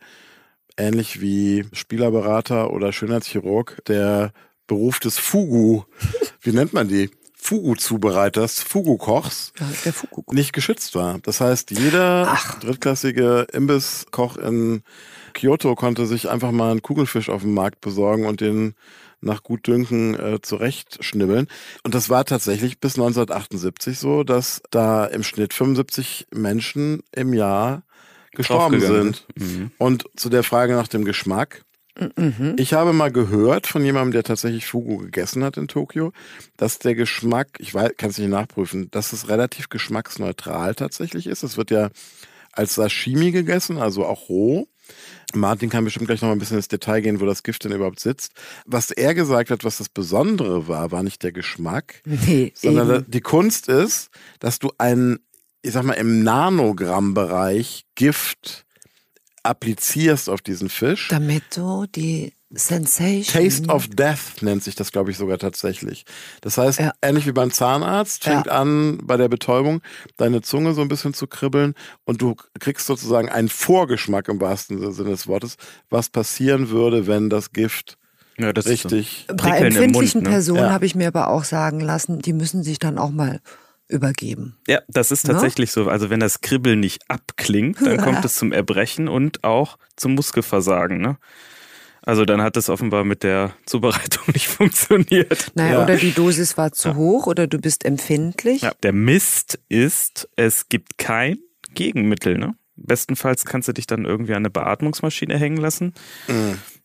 ähnlich 0.76 1.20
wie 1.20 1.64
Spielerberater 1.72 2.70
oder 2.72 2.92
Schönheitschirurg 2.92 3.78
der 3.86 4.32
Beruf 4.70 5.00
des 5.00 5.18
Fugu, 5.18 5.82
wie 6.42 6.52
nennt 6.52 6.72
man 6.72 6.86
die? 6.86 7.10
Fugu-Zubereiters, 7.34 8.60
Fugu-Kochs, 8.62 9.52
Ja, 9.58 9.66
der 9.84 9.92
Fukuku. 9.92 10.32
nicht 10.32 10.52
geschützt 10.52 10.94
war. 10.94 11.18
Das 11.24 11.40
heißt, 11.40 11.72
jeder 11.72 12.28
Ach. 12.30 12.60
drittklassige 12.60 13.48
Imbisskoch 13.52 14.36
in 14.36 14.84
Kyoto 15.34 15.74
konnte 15.74 16.06
sich 16.06 16.28
einfach 16.28 16.52
mal 16.52 16.70
einen 16.70 16.82
Kugelfisch 16.82 17.30
auf 17.30 17.42
dem 17.42 17.52
Markt 17.54 17.80
besorgen 17.80 18.26
und 18.26 18.40
den 18.40 18.74
nach 19.20 19.42
Gutdünken 19.42 20.14
äh, 20.18 20.40
zurechtschnibbeln. 20.40 21.48
Und 21.82 21.94
das 21.96 22.08
war 22.08 22.24
tatsächlich 22.24 22.78
bis 22.78 22.94
1978 22.94 23.98
so, 23.98 24.22
dass 24.22 24.62
da 24.70 25.04
im 25.06 25.24
Schnitt 25.24 25.52
75 25.52 26.28
Menschen 26.32 27.02
im 27.10 27.32
Jahr 27.34 27.82
gestorben 28.32 28.80
sind. 28.80 29.26
Mhm. 29.36 29.72
Und 29.78 30.04
zu 30.14 30.28
der 30.28 30.44
Frage 30.44 30.74
nach 30.74 30.86
dem 30.88 31.04
Geschmack. 31.04 31.64
Mhm. 32.16 32.56
Ich 32.58 32.72
habe 32.72 32.92
mal 32.92 33.10
gehört 33.12 33.66
von 33.66 33.84
jemandem, 33.84 34.12
der 34.12 34.22
tatsächlich 34.22 34.66
Fugu 34.66 34.98
gegessen 34.98 35.44
hat 35.44 35.56
in 35.56 35.68
Tokio, 35.68 36.12
dass 36.56 36.78
der 36.78 36.94
Geschmack, 36.94 37.48
ich 37.58 37.74
weiß, 37.74 37.92
kann 37.96 38.10
es 38.10 38.18
nicht 38.18 38.28
nachprüfen, 38.30 38.90
dass 38.90 39.12
es 39.12 39.28
relativ 39.28 39.68
geschmacksneutral 39.68 40.74
tatsächlich 40.74 41.26
ist. 41.26 41.42
Es 41.42 41.56
wird 41.56 41.70
ja 41.70 41.90
als 42.52 42.74
Sashimi 42.74 43.30
gegessen, 43.30 43.78
also 43.78 44.04
auch 44.06 44.28
roh. 44.28 44.66
Martin 45.34 45.70
kann 45.70 45.84
bestimmt 45.84 46.06
gleich 46.06 46.20
noch 46.20 46.28
mal 46.28 46.32
ein 46.34 46.40
bisschen 46.40 46.56
ins 46.56 46.66
Detail 46.66 47.00
gehen, 47.00 47.20
wo 47.20 47.26
das 47.26 47.44
Gift 47.44 47.62
denn 47.62 47.70
überhaupt 47.72 48.00
sitzt. 48.00 48.32
Was 48.66 48.90
er 48.90 49.14
gesagt 49.14 49.50
hat, 49.50 49.62
was 49.62 49.78
das 49.78 49.88
Besondere 49.88 50.66
war, 50.66 50.90
war 50.90 51.04
nicht 51.04 51.22
der 51.22 51.30
Geschmack, 51.30 52.02
Nee, 52.04 52.52
sondern 52.56 52.90
eben. 53.02 53.10
die 53.10 53.20
Kunst 53.20 53.68
ist, 53.68 54.10
dass 54.40 54.58
du 54.58 54.72
einen, 54.78 55.20
ich 55.62 55.72
sag 55.72 55.84
mal, 55.84 55.92
im 55.92 56.24
Nanogrammbereich 56.24 57.84
Gift 57.94 58.66
applizierst 59.42 60.28
auf 60.28 60.40
diesen 60.42 60.68
Fisch. 60.68 61.08
damit 61.08 61.42
du 61.56 61.86
die 61.86 62.32
Sensation. 62.52 63.24
Taste 63.44 63.68
of 63.68 63.86
Death 63.88 64.42
nennt 64.42 64.64
sich 64.64 64.74
das, 64.74 64.90
glaube 64.90 65.12
ich, 65.12 65.16
sogar 65.16 65.38
tatsächlich. 65.38 66.04
Das 66.40 66.58
heißt, 66.58 66.80
Ja. 66.80 66.92
ähnlich 67.00 67.26
wie 67.26 67.32
beim 67.32 67.52
Zahnarzt, 67.52 68.24
fängt 68.24 68.48
an, 68.48 68.98
bei 69.04 69.16
der 69.16 69.28
Betäubung 69.28 69.82
deine 70.16 70.42
Zunge 70.42 70.74
so 70.74 70.80
ein 70.82 70.88
bisschen 70.88 71.14
zu 71.14 71.28
kribbeln 71.28 71.74
und 72.04 72.20
du 72.20 72.34
kriegst 72.58 72.86
sozusagen 72.86 73.28
einen 73.28 73.48
Vorgeschmack 73.48 74.26
im 74.28 74.40
wahrsten 74.40 74.92
Sinne 74.92 75.10
des 75.10 75.28
Wortes, 75.28 75.56
was 75.90 76.08
passieren 76.08 76.70
würde, 76.70 77.06
wenn 77.06 77.30
das 77.30 77.52
Gift 77.52 77.96
Ja, 78.36 78.52
das 78.52 78.66
richtig. 78.66 79.26
Bei 79.28 79.34
Prickeln 79.34 79.60
im 79.60 79.82
empfindlichen 79.84 80.18
Mund, 80.22 80.24
ne? 80.24 80.30
Personen 80.30 80.58
Ja. 80.62 80.70
habe 80.72 80.86
ich 80.86 80.94
mir 80.96 81.06
aber 81.06 81.28
auch 81.28 81.44
sagen 81.44 81.78
lassen, 81.78 82.18
die 82.20 82.32
müssen 82.32 82.64
sich 82.64 82.78
dann 82.80 82.98
auch 82.98 83.10
mal 83.10 83.40
übergeben. 83.90 84.56
Ja, 84.68 84.80
das 84.88 85.10
ist 85.10 85.26
Ne? 85.26 85.32
tatsächlich 85.34 85.72
so. 85.72 85.88
Also 85.88 86.10
wenn 86.10 86.20
das 86.20 86.40
Kribbeln 86.40 86.80
nicht 86.80 87.02
abklingt, 87.08 87.78
dann 87.84 87.96
kommt 88.04 88.24
es 88.24 88.36
zum 88.36 88.52
Erbrechen 88.52 89.08
und 89.08 89.44
auch 89.44 89.76
zum 89.96 90.14
Muskelversagen. 90.14 90.98
Ne? 91.00 91.18
Also 92.02 92.24
dann 92.24 92.40
hat 92.40 92.56
es 92.56 92.68
offenbar 92.70 93.04
mit 93.04 93.22
der 93.22 93.52
Zubereitung 93.66 94.24
nicht 94.32 94.48
funktioniert. 94.48 95.52
Naja, 95.54 95.72
Ja. 95.78 95.84
oder 95.84 95.96
die 95.96 96.12
Dosis 96.12 96.56
war 96.56 96.72
zu 96.72 96.94
hoch 96.94 97.26
oder 97.26 97.46
du 97.46 97.58
bist 97.58 97.84
empfindlich. 97.84 98.62
Ja, 98.62 98.72
der 98.82 98.92
Mist 98.92 99.58
ist, 99.68 100.28
es 100.36 100.68
gibt 100.68 100.96
kein 100.98 101.38
Gegenmittel. 101.74 102.38
Ne? 102.38 102.54
Bestenfalls 102.76 103.44
kannst 103.44 103.68
du 103.68 103.72
dich 103.74 103.86
dann 103.86 104.06
irgendwie 104.06 104.32
an 104.32 104.38
eine 104.38 104.50
Beatmungsmaschine 104.50 105.36
hängen 105.38 105.58
lassen. 105.58 105.92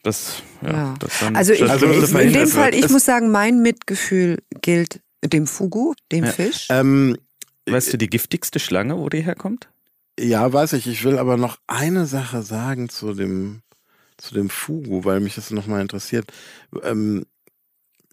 Das, 0.04 0.44
ja, 0.62 0.70
Ja. 0.72 0.94
das 1.00 1.20
dann 1.20 1.36
Also, 1.36 1.54
ich, 1.54 1.64
Also, 1.64 1.86
das 1.88 1.96
ich, 1.98 2.04
ist 2.04 2.12
in 2.14 2.34
dem 2.34 2.48
Fall, 2.48 2.66
wird. 2.66 2.76
ich 2.76 2.86
Es- 2.86 2.92
muss 2.92 3.06
sagen, 3.06 3.32
mein 3.32 3.62
Mitgefühl 3.62 4.40
gilt 4.62 5.00
dem 5.24 5.48
Fugu, 5.48 5.94
dem 6.12 6.26
Ja. 6.26 6.32
Fisch. 6.32 6.68
Ähm, 6.70 7.18
Weißt 7.68 7.92
du 7.94 7.98
die 7.98 8.10
giftigste 8.10 8.60
Schlange, 8.60 8.98
wo 8.98 9.10
die 9.10 9.22
herkommt? 9.24 9.70
ja, 10.20 10.52
weiß 10.54 10.74
ich. 10.74 10.88
Ich 10.88 11.04
will 11.04 11.18
aber 11.18 11.36
noch 11.36 11.58
eine 11.68 12.06
Sache 12.06 12.42
sagen 12.44 12.90
zu 12.90 13.14
dem, 13.14 13.62
zu 14.18 14.34
dem 14.34 14.50
Fugu, 14.50 15.04
weil 15.04 15.20
mich 15.20 15.36
das 15.36 15.52
nochmal 15.52 15.82
interessiert. 15.82 16.32
Ähm, 16.84 17.26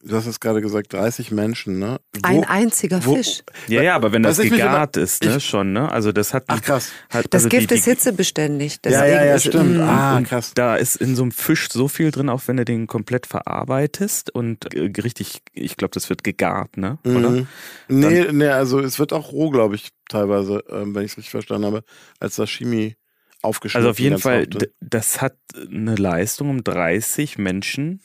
du 0.04 0.16
hast 0.16 0.26
jetzt 0.26 0.40
gerade 0.40 0.60
gesagt, 0.60 0.92
30 0.92 1.30
Menschen, 1.30 1.78
ne? 1.78 2.00
Wo- 2.14 2.20
Ein 2.22 2.44
einziger 2.44 3.04
wo- 3.04 3.14
Fisch. 3.16 3.42
Ja, 3.68 3.82
ja, 3.82 3.94
aber 3.94 4.12
wenn 4.12 4.22
das 4.22 4.38
gegart 4.38 4.96
ist, 4.96 5.24
ne, 5.24 5.36
ich- 5.36 5.44
schon, 5.46 5.72
ne? 5.72 5.90
Also 5.90 6.12
das 6.12 6.34
hat, 6.34 6.44
Ach 6.48 6.60
krass. 6.60 6.90
hat 7.10 7.26
Das 7.30 7.44
also 7.44 7.48
Gift 7.56 7.70
die, 7.70 7.74
ist 7.76 7.84
hitzebeständig. 7.84 8.78
Ja, 8.84 9.04
ja, 9.06 9.24
ja, 9.24 9.34
ist- 9.34 9.46
stimmt. 9.46 9.78
Mm. 9.78 9.80
Ah, 9.82 10.20
krass. 10.22 10.52
Da 10.54 10.76
ist 10.76 10.96
in 10.96 11.16
so 11.16 11.22
einem 11.22 11.32
Fisch 11.32 11.68
so 11.70 11.88
viel 11.88 12.10
drin, 12.10 12.28
auch 12.28 12.42
wenn 12.46 12.56
du 12.56 12.64
den 12.64 12.86
komplett 12.86 13.26
verarbeitest 13.26 14.30
und 14.34 14.74
äh, 14.74 14.90
richtig, 15.02 15.42
ich 15.52 15.76
glaube, 15.76 15.92
das 15.94 16.08
wird 16.10 16.24
gegart, 16.24 16.76
ne? 16.76 16.98
Oder? 17.04 17.30
Mhm. 17.30 17.46
Nee, 17.88 18.26
nee, 18.32 18.48
also 18.48 18.80
es 18.80 18.98
wird 18.98 19.12
auch 19.12 19.32
roh, 19.32 19.50
glaube 19.50 19.74
ich, 19.76 19.88
teilweise, 20.08 20.64
ähm, 20.70 20.94
wenn 20.94 21.04
ich 21.04 21.12
es 21.12 21.16
richtig 21.18 21.30
verstanden 21.30 21.66
habe, 21.66 21.84
als 22.20 22.36
Sashimi 22.36 22.96
aufgeschnitten. 23.42 23.80
Also 23.86 23.90
auf 23.90 23.98
jeden 23.98 24.18
Fall, 24.18 24.46
oft. 24.54 24.68
das 24.80 25.20
hat 25.20 25.36
eine 25.70 25.94
Leistung, 25.96 26.48
um 26.50 26.62
30 26.64 27.38
Menschen 27.38 28.00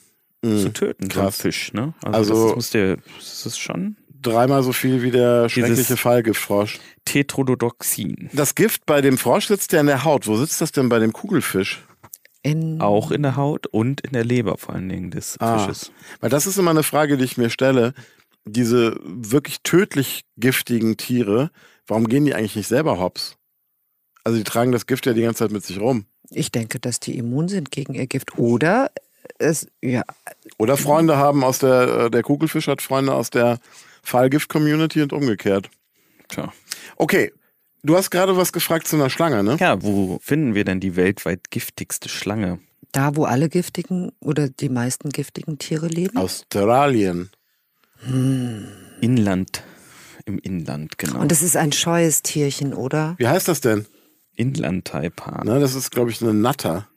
Mhm. 0.55 0.59
zu 0.59 0.73
töten, 0.73 1.09
so 1.09 1.19
Krass. 1.21 1.41
Fisch, 1.41 1.73
ne? 1.73 1.93
Also, 2.03 2.17
Also- 2.33 2.47
das 2.47 2.55
muss 2.55 2.69
der, 2.71 2.97
das 3.17 3.45
ist 3.45 3.57
schon 3.59 3.97
Dreimal 4.19 4.63
so 4.63 4.73
viel 4.73 5.03
wie 5.03 5.11
der 5.11 5.47
schreckliche 5.47 5.95
Fallgiftfrosch. 5.95 6.79
Tetrodotoxin. 7.05 8.29
Das 8.33 8.55
Gift 8.55 8.85
bei 8.85 8.99
dem 9.01 9.17
Frosch 9.17 9.47
sitzt 9.47 9.71
ja 9.73 9.79
in 9.79 9.85
der 9.87 10.03
Haut. 10.03 10.25
Wo 10.27 10.35
sitzt 10.35 10.59
das 10.59 10.71
denn 10.71 10.89
bei 10.89 10.97
dem 10.99 11.13
Kugelfisch? 11.13 11.83
In, 12.41 12.81
Auch 12.81 13.11
in 13.11 13.21
der 13.21 13.35
Haut 13.35 13.67
und 13.67 14.01
in 14.01 14.13
der 14.13 14.25
Leber 14.25 14.57
vor 14.57 14.73
allen 14.73 14.89
Dingen 14.89 15.11
des 15.11 15.39
Ah. 15.39 15.59
Fisches. 15.59 15.91
Weil 16.19 16.29
das 16.31 16.47
ist 16.47 16.57
immer 16.57 16.71
eine 16.71 16.83
Frage, 16.83 17.17
die 17.17 17.25
ich 17.25 17.37
mir 17.37 17.49
stelle. 17.51 17.93
Diese 18.45 18.97
wirklich 19.03 19.57
tödlich 19.63 20.21
giftigen 20.37 20.97
Tiere, 20.97 21.51
warum 21.85 22.07
gehen 22.07 22.25
die 22.25 22.33
eigentlich 22.33 22.55
nicht 22.55 22.67
selber 22.67 22.97
hops? 22.99 23.35
Also 24.23 24.37
die 24.39 24.43
tragen 24.45 24.71
das 24.71 24.85
Gift 24.87 25.05
ja 25.05 25.13
die 25.13 25.21
ganze 25.21 25.39
Zeit 25.39 25.51
mit 25.51 25.63
sich 25.63 25.79
rum. 25.79 26.05
ich 26.31 26.51
denke, 26.51 26.79
dass 26.79 26.99
die 26.99 27.17
immun 27.17 27.47
sind 27.49 27.71
gegen 27.71 27.93
ihr 27.93 28.07
Gift. 28.07 28.37
Oder 28.37 28.91
es, 29.39 29.67
ja, 29.81 30.03
Oder 30.57 30.77
Freunde 30.77 31.17
haben 31.17 31.43
aus 31.43 31.59
der, 31.59 32.05
äh, 32.05 32.11
der 32.11 32.23
Kugelfisch 32.23 32.67
hat 32.67 32.81
Freunde 32.81 33.13
aus 33.13 33.29
der 33.29 33.59
Fallgift-Community 34.03 35.01
und 35.01 35.13
umgekehrt. 35.13 35.69
Tja. 36.29 36.51
Okay, 36.95 37.33
du 37.83 37.95
hast 37.95 38.09
gerade 38.09 38.37
was 38.37 38.53
gefragt 38.53 38.87
zu 38.87 38.95
einer 38.95 39.09
Schlange, 39.09 39.43
ne? 39.43 39.57
Ja, 39.59 39.81
wo 39.81 40.19
finden 40.21 40.55
wir 40.55 40.63
denn 40.63 40.79
die 40.79 40.95
weltweit 40.95 41.51
giftigste 41.51 42.09
Schlange? 42.09 42.59
da, 42.91 43.15
wo 43.15 43.25
alle 43.25 43.49
giftigen 43.49 44.11
oder 44.19 44.49
die 44.49 44.69
meisten 44.69 45.09
giftigen 45.09 45.59
Tiere 45.59 45.87
leben. 45.87 46.17
Australien. 46.17 47.29
Inland. 49.01 49.63
Im 50.25 50.39
Inland, 50.39 50.97
genau. 50.97 51.19
Und 51.19 51.31
das 51.31 51.41
ist 51.41 51.55
ein 51.55 51.71
scheues 51.71 52.21
Tierchen, 52.21 52.73
oder? 52.73 53.15
Wie 53.17 53.27
heißt 53.27 53.47
das 53.47 53.61
denn? 53.61 53.85
Inland-Taipan. 54.35 55.47
Ne, 55.47 55.59
das 55.59 55.73
ist, 55.73 55.91
glaube 55.91 56.11
ich, 56.11 56.21
eine 56.21 56.33
Natter. 56.33 56.87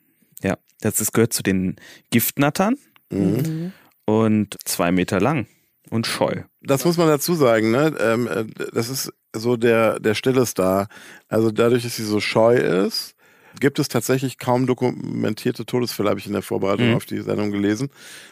Ja, 0.43 0.57
das 0.81 0.99
ist, 0.99 1.13
gehört 1.13 1.33
zu 1.33 1.43
den 1.43 1.75
Giftnattern 2.09 2.75
Mhm. 3.11 3.73
und 4.05 4.55
zwei 4.65 4.91
Meter 4.91 5.19
lang 5.19 5.47
und 5.89 6.07
scheu. 6.07 6.43
Das 6.61 6.85
muss 6.85 6.97
man 6.97 7.07
dazu 7.07 7.33
sagen, 7.35 7.71
ne? 7.71 7.93
Ähm, 7.99 8.27
äh, 8.27 8.45
das 8.73 8.89
ist 8.89 9.11
so 9.35 9.57
der, 9.57 9.99
der 9.99 10.13
stille 10.15 10.45
Star. 10.45 10.87
Also 11.27 11.51
dadurch, 11.51 11.83
dass 11.83 11.95
sie 11.97 12.03
so 12.05 12.19
scheu 12.19 12.55
ist, 12.55 13.15
gibt 13.59 13.79
es 13.79 13.89
tatsächlich 13.89 14.37
kaum 14.37 14.65
dokumentierte 14.65 15.65
Todesfälle, 15.65 16.09
habe 16.09 16.19
ich 16.21 16.25
in 16.25 16.31
der 16.33 16.41
Vorbereitung 16.41 16.89
Mhm. 16.91 16.95
auf 16.95 17.05
die 17.05 17.19
Sendung 17.19 17.51
gelesen. 17.51 17.89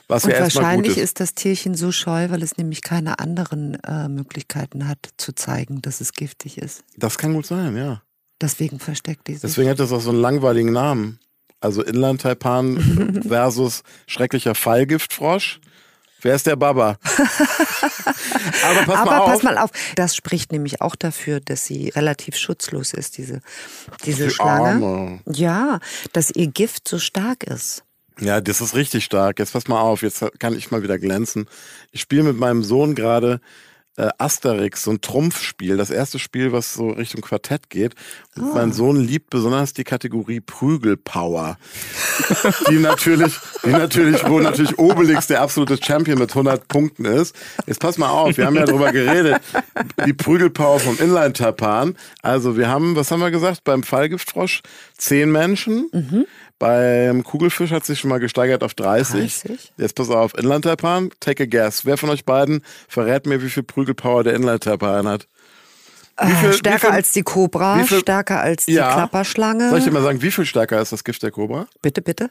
Was 0.08 0.24
Und 0.24 0.32
ja 0.32 0.40
wahrscheinlich 0.40 0.92
ist. 0.98 1.04
ist 1.04 1.20
das 1.20 1.34
Tierchen 1.36 1.76
so 1.76 1.92
scheu, 1.92 2.30
weil 2.30 2.42
es 2.42 2.58
nämlich 2.58 2.82
keine 2.82 3.20
anderen 3.20 3.76
äh, 3.84 4.08
Möglichkeiten 4.08 4.88
hat, 4.88 5.10
zu 5.18 5.34
zeigen, 5.34 5.82
dass 5.82 6.00
es 6.00 6.14
giftig 6.14 6.58
ist. 6.58 6.84
Das 6.96 7.18
kann 7.18 7.34
gut 7.34 7.46
sein, 7.46 7.76
ja. 7.76 8.02
Deswegen 8.42 8.80
versteckt 8.80 9.28
die 9.28 9.34
sich. 9.34 9.42
Deswegen 9.42 9.70
hat 9.70 9.80
das 9.80 9.92
auch 9.92 10.00
so 10.00 10.12
einen 10.12 10.22
langweiligen 10.22 10.72
Namen. 10.72 11.20
Also 11.62 11.84
Inland-Taipan 11.84 13.24
versus 13.28 13.84
schrecklicher 14.08 14.56
Fallgiftfrosch. 14.56 15.60
Wer 16.22 16.36
ist 16.36 16.48
der 16.48 16.58
Baba? 16.58 16.98
Aber 18.64 18.82
pass 18.86 18.98
Aber 18.98 19.06
mal 19.12 19.18
auf. 19.20 19.26
pass 19.32 19.44
mal 19.44 19.58
auf, 19.58 19.70
das 19.96 20.16
spricht 20.16 20.52
nämlich 20.52 20.82
auch 20.82 20.96
dafür, 20.96 21.40
dass 21.40 21.66
sie 21.66 21.90
relativ 21.90 22.36
schutzlos 22.36 22.94
ist, 22.94 23.18
diese, 23.18 23.42
diese 24.06 24.26
Die 24.26 24.30
Schlange. 24.34 24.86
Arme. 24.86 25.20
Ja, 25.26 25.80
dass 26.12 26.32
ihr 26.32 26.48
Gift 26.48 26.88
so 26.88 27.00
stark 27.00 27.44
ist. 27.44 27.84
Ja, 28.20 28.42
das 28.42 28.60
ist 28.60 28.76
richtig 28.76 29.06
stark. 29.06 29.40
Jetzt 29.40 29.54
pass 29.54 29.70
mal 29.70 29.80
auf, 29.80 30.02
jetzt 30.02 30.26
kann 30.40 30.58
ich 30.58 30.72
mal 30.72 30.84
wieder 30.84 31.00
glänzen. 31.00 31.48
Ich 31.92 32.02
spiele 32.02 32.24
mit 32.24 32.38
meinem 32.38 32.64
Sohn 32.64 32.96
gerade 32.96 33.40
äh, 34.00 34.10
Asterix, 34.18 34.84
so 34.84 34.92
ein 34.92 35.02
Trumpfspiel. 35.02 35.76
Das 35.78 35.90
erste 35.90 36.20
Spiel, 36.20 36.52
was 36.54 36.74
so 36.74 36.90
Richtung 36.90 37.22
Quartett 37.22 37.70
geht. 37.70 37.96
Und 38.36 38.54
mein 38.54 38.72
Sohn 38.72 38.96
liebt 38.96 39.30
besonders 39.30 39.74
die 39.74 39.84
Kategorie 39.84 40.40
Prügelpower. 40.40 41.58
die 42.70 42.78
natürlich, 42.78 43.34
die 43.66 43.72
natürlich, 43.72 44.26
wo 44.28 44.40
natürlich 44.40 44.80
Obelix 44.80 45.28
der 45.28 45.42
absolute 45.42 45.78
Champion 45.84 46.18
mit 46.18 46.30
100 46.30 46.68
Punkten 46.70 47.04
ist. 47.04 47.36
Jetzt 47.68 47.82
pass 47.82 47.98
mal 47.98 48.10
auf, 48.10 48.38
wir 48.38 48.46
haben 48.46 48.56
ja 48.56 48.66
drüber 48.66 48.92
geredet. 48.94 49.42
Die 50.06 50.14
Prügelpower 50.14 50.80
vom 50.80 50.98
Inline-Tapan. 50.98 51.96
Also 52.22 52.56
wir 52.56 52.70
haben, 52.70 52.96
was 52.96 53.12
haben 53.12 53.20
wir 53.20 53.32
gesagt, 53.32 53.66
beim 53.66 53.84
Fallgiftfrosch 53.84 54.62
zehn 54.98 55.30
Menschen. 55.32 55.90
Beim 56.60 57.24
Kugelfisch 57.24 57.72
hat 57.72 57.86
sich 57.86 58.00
schon 58.02 58.10
mal 58.10 58.20
gesteigert 58.20 58.64
auf 58.64 58.74
30. 58.74 59.42
30. 59.44 59.74
Jetzt 59.78 59.96
pass 59.96 60.10
auf, 60.10 60.38
Inland-Taipan, 60.38 61.10
take 61.22 61.44
a 61.44 61.46
guess. 61.46 61.86
Wer 61.86 61.98
von 61.98 62.10
euch 62.10 62.26
beiden 62.26 62.64
verrät 62.90 63.26
mir, 63.26 63.42
wie 63.42 63.50
viel 63.50 63.64
Prügelpower 63.64 64.24
der 64.26 64.34
Inland-Taipan 64.34 65.08
hat? 65.08 65.28
Viel- 66.22 66.28
Äh, 66.28 66.50
wie 66.50 66.54
stärker 66.58 66.80
viel- 66.88 66.90
als 66.90 67.12
die 67.14 67.24
Kobra, 67.24 67.80
wie 67.80 67.88
viel- 67.88 68.00
stärker 68.00 68.42
als 68.42 68.66
die 68.66 68.74
Ja. 68.74 68.92
Klapperschlange. 68.94 69.70
Soll 69.70 69.80
ich 69.80 69.86
dir 69.86 69.92
mal 69.92 70.04
sagen, 70.04 70.22
wie 70.22 70.32
viel 70.32 70.46
stärker 70.46 70.82
ist 70.82 70.92
das 70.92 71.06
Gift 71.06 71.24
der 71.24 71.32
Kobra? 71.32 71.66
bitte, 71.82 72.02
bitte. 72.02 72.30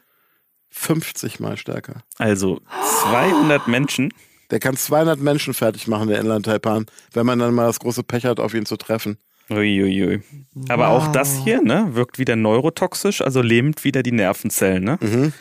50 0.71 1.41
mal 1.41 1.57
stärker. 1.57 2.03
Also 2.19 2.61
200 3.03 3.67
Menschen. 3.67 4.13
Der 4.51 4.61
kann 4.61 4.77
200 4.77 5.19
Menschen 5.21 5.55
fertig 5.55 5.89
machen, 5.89 6.09
der 6.09 6.21
Inland-Taipan, 6.21 6.85
wenn 7.15 7.25
man 7.27 7.39
dann 7.39 7.55
mal 7.55 7.67
das 7.67 7.81
große 7.81 8.03
Pech 8.03 8.25
hat, 8.27 8.41
auf 8.41 8.53
ihn 8.53 8.67
zu 8.67 8.77
treffen. 8.77 9.17
Uiuiui. 9.51 10.21
Aber 10.69 10.89
auch 10.89 11.09
das 11.13 11.37
hier, 11.45 11.63
ne, 11.63 11.89
wirkt 11.95 12.19
wieder 12.19 12.37
neurotoxisch, 12.37 13.23
also 13.23 13.41
lähmt 13.43 13.85
wieder 13.85 14.03
die 14.03 14.13
Nervenzellen, 14.13 14.85
ne? 14.85 14.99
Mhm. 15.01 15.33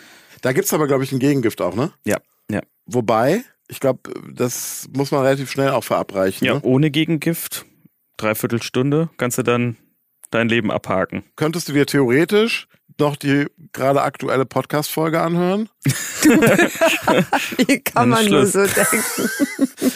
Da 0.42 0.54
gibt's 0.54 0.74
aber, 0.74 0.88
glaube 0.88 1.04
ich, 1.04 1.12
ein 1.12 1.20
Gegengift 1.20 1.62
auch, 1.62 1.76
ne? 1.76 1.92
Ja, 2.06 2.18
ja. 2.50 2.62
Wobei, 2.86 3.44
ich 3.68 3.80
glaube, 3.80 4.00
das 4.32 4.88
muss 4.96 5.12
man 5.12 5.24
relativ 5.24 5.52
schnell 5.52 5.72
auch 5.72 5.84
verabreichen. 5.84 6.46
Ja, 6.46 6.56
Ne? 6.56 6.62
ohne 6.62 6.92
Gegengift, 6.92 7.66
dreiviertel 8.18 8.62
Stunde, 8.62 9.10
kannst 9.18 9.38
du 9.38 9.44
dann 9.44 9.76
dein 10.32 10.48
Leben 10.50 10.72
abhaken. 10.72 11.24
Könntest 11.36 11.68
du 11.70 11.74
dir 11.74 11.86
theoretisch 11.86 12.68
noch 13.00 13.16
die 13.16 13.46
gerade 13.74 14.02
aktuelle 14.02 14.46
Podcast-Folge 14.46 15.22
anhören? 15.22 15.70
Wie 17.58 17.80
kann 17.80 18.10
man 18.10 18.26
nur 18.26 18.48
Schluss. 18.48 18.54
so 18.54 18.66
denken? 18.66 19.30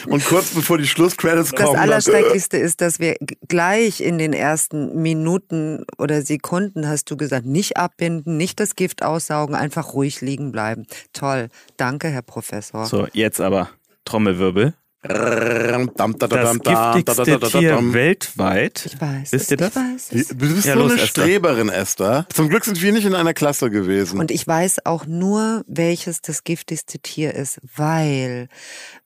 Und 0.12 0.26
kurz 0.26 0.50
bevor 0.54 0.78
die 0.78 0.88
Schlusscredits 0.88 1.52
Das 1.52 1.60
kommen, 1.60 1.74
dann- 1.74 1.84
Allerschrecklichste 1.84 2.58
ist, 2.58 2.82
dass 2.82 3.00
wir 3.00 3.16
gleich 3.48 4.02
in 4.02 4.18
den 4.18 4.34
ersten 4.34 5.02
Minuten 5.02 5.86
oder 5.98 6.22
Sekunden, 6.22 6.88
hast 6.88 7.10
du 7.12 7.18
gesagt, 7.18 7.46
nicht 7.46 7.78
abbinden, 7.78 8.38
nicht 8.38 8.60
das 8.60 8.76
Gift 8.76 9.04
aussaugen, 9.04 9.56
einfach 9.56 9.94
ruhig 9.94 10.22
liegen 10.22 10.52
bleiben. 10.52 10.86
Toll. 11.14 11.50
Danke, 11.78 12.10
Herr 12.10 12.22
Professor. 12.24 12.86
So, 12.86 13.08
jetzt 13.14 13.40
aber 13.42 13.70
Trommelwirbel. 14.06 14.74
Das 15.04 16.60
giftigste 16.60 17.40
Tier 17.40 17.94
weltweit. 17.94 18.86
Ich 18.86 19.02
weiß. 19.02 19.32
Wisst 19.32 19.52
ihr 19.52 19.58
das? 19.58 19.72
Ich 19.76 19.76
weiß 19.76 20.28
Du 20.28 20.36
bist 20.36 20.66
Ja, 20.66 20.74
so 20.74 20.80
los, 20.82 20.92
eine 20.92 21.02
Esther. 21.02 21.24
Streberin, 21.24 21.70
Esther. 21.70 22.28
Zum 22.34 22.50
Glück 22.50 22.66
sind 22.66 22.82
wir 22.82 22.92
nicht 22.92 23.06
in 23.06 23.16
einer 23.16 23.34
Klasse 23.34 23.72
gewesen. 23.72 24.20
Und 24.20 24.30
ich 24.30 24.46
weiß 24.46 24.86
auch 24.86 25.08
nur, 25.08 25.64
welches 25.68 26.22
das 26.22 26.44
giftigste 26.44 27.00
Tier 27.00 27.34
ist, 27.34 27.60
weil 27.76 28.48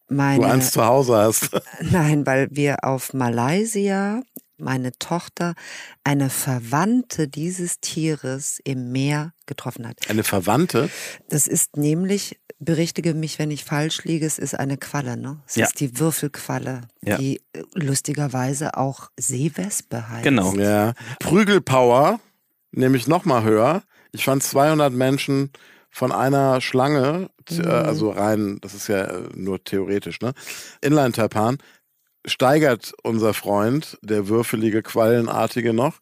du 0.10 0.16
meine 0.16 0.46
eins 0.48 0.72
zu 0.72 0.86
Hause 0.86 1.16
hast. 1.16 1.50
Nein, 1.80 2.26
weil 2.26 2.50
wir 2.52 2.84
auf 2.84 3.14
Malaysia, 3.14 4.22
meine 4.58 4.92
Tochter, 5.00 5.54
eine 6.04 6.30
Verwandte 6.30 7.28
dieses 7.28 7.80
Tieres 7.80 8.60
im 8.64 8.92
Meer 8.92 9.34
getroffen 9.46 9.88
hat. 9.88 9.98
Eine 10.10 10.24
Verwandte. 10.24 10.90
Das 11.30 11.48
ist 11.48 11.78
nämlich, 11.78 12.38
berichtige 12.60 13.14
mich, 13.14 13.38
wenn 13.40 13.52
ich 13.52 13.64
falsch 13.66 14.04
liege, 14.06 14.26
es 14.26 14.40
ist 14.40 14.58
eine 14.58 14.78
Qualle, 14.78 15.18
ne? 15.18 15.42
Es 15.48 15.56
Ja. 15.56 15.66
ist 15.66 15.80
die 15.80 16.00
Würfelqualle, 16.00 16.82
Ja. 17.02 17.18
die 17.18 17.42
äh, 17.54 17.64
lustigerweise 17.74 18.78
auch 18.78 19.10
Seewespe 19.20 20.10
heißt. 20.10 20.24
Genau. 20.24 20.54
Ja. 20.56 20.94
Prügelpower, 21.20 22.20
nämlich 22.72 23.08
noch 23.08 23.26
mal 23.26 23.44
höher. 23.44 23.84
Ich 24.12 24.24
fand 24.26 24.42
200 24.44 24.94
Menschen 24.94 25.52
von 25.90 26.12
einer 26.12 26.62
Schlange, 26.62 27.30
äh, 27.50 27.62
also 27.68 28.12
rein, 28.12 28.60
das 28.62 28.74
ist 28.74 28.88
ja 28.88 29.04
äh, 29.06 29.30
nur 29.36 29.64
theoretisch, 29.64 30.22
ne? 30.22 30.34
Inline-Taipan 30.82 31.58
steigert 32.26 32.94
unser 33.04 33.34
Freund, 33.34 33.98
der 34.02 34.28
würfelige, 34.28 34.82
quallenartige 34.82 35.74
noch. 35.74 36.00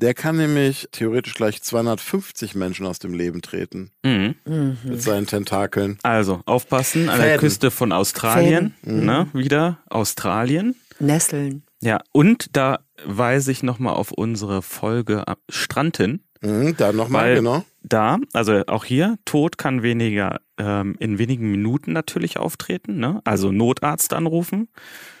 Der 0.00 0.14
kann 0.14 0.36
nämlich 0.36 0.88
theoretisch 0.92 1.34
gleich 1.34 1.60
250 1.60 2.54
Menschen 2.54 2.86
aus 2.86 3.00
dem 3.00 3.14
Leben 3.14 3.42
treten 3.42 3.90
Mhm. 4.04 4.36
mit 4.84 5.02
seinen 5.02 5.26
Tentakeln. 5.26 5.98
Also 6.04 6.40
aufpassen 6.46 7.08
an 7.08 7.18
der 7.18 7.26
Fäden. 7.30 7.40
Küste 7.40 7.70
von 7.72 7.90
Australien. 7.90 8.74
Ne? 8.82 9.26
Wieder 9.32 9.78
Australien. 9.90 10.76
Nesseln. 11.00 11.64
Ja, 11.80 12.00
und 12.12 12.56
da 12.56 12.80
weise 13.04 13.50
ich 13.52 13.62
nochmal 13.62 13.94
auf 13.94 14.10
unsere 14.12 14.62
Folge 14.62 15.26
am 15.26 15.36
Strand 15.48 15.96
hin. 15.96 16.20
Mhm, 16.40 16.76
da 16.76 16.92
nochmal, 16.92 17.34
genau. 17.34 17.64
da, 17.82 18.18
also 18.32 18.62
auch 18.66 18.84
hier, 18.84 19.18
Tod 19.24 19.58
kann 19.58 19.82
weniger 19.82 20.40
ähm, 20.58 20.96
in 20.98 21.18
wenigen 21.18 21.50
Minuten 21.50 21.92
natürlich 21.92 22.38
auftreten, 22.38 22.98
ne? 22.98 23.20
Also 23.24 23.52
Notarzt 23.52 24.12
anrufen, 24.12 24.68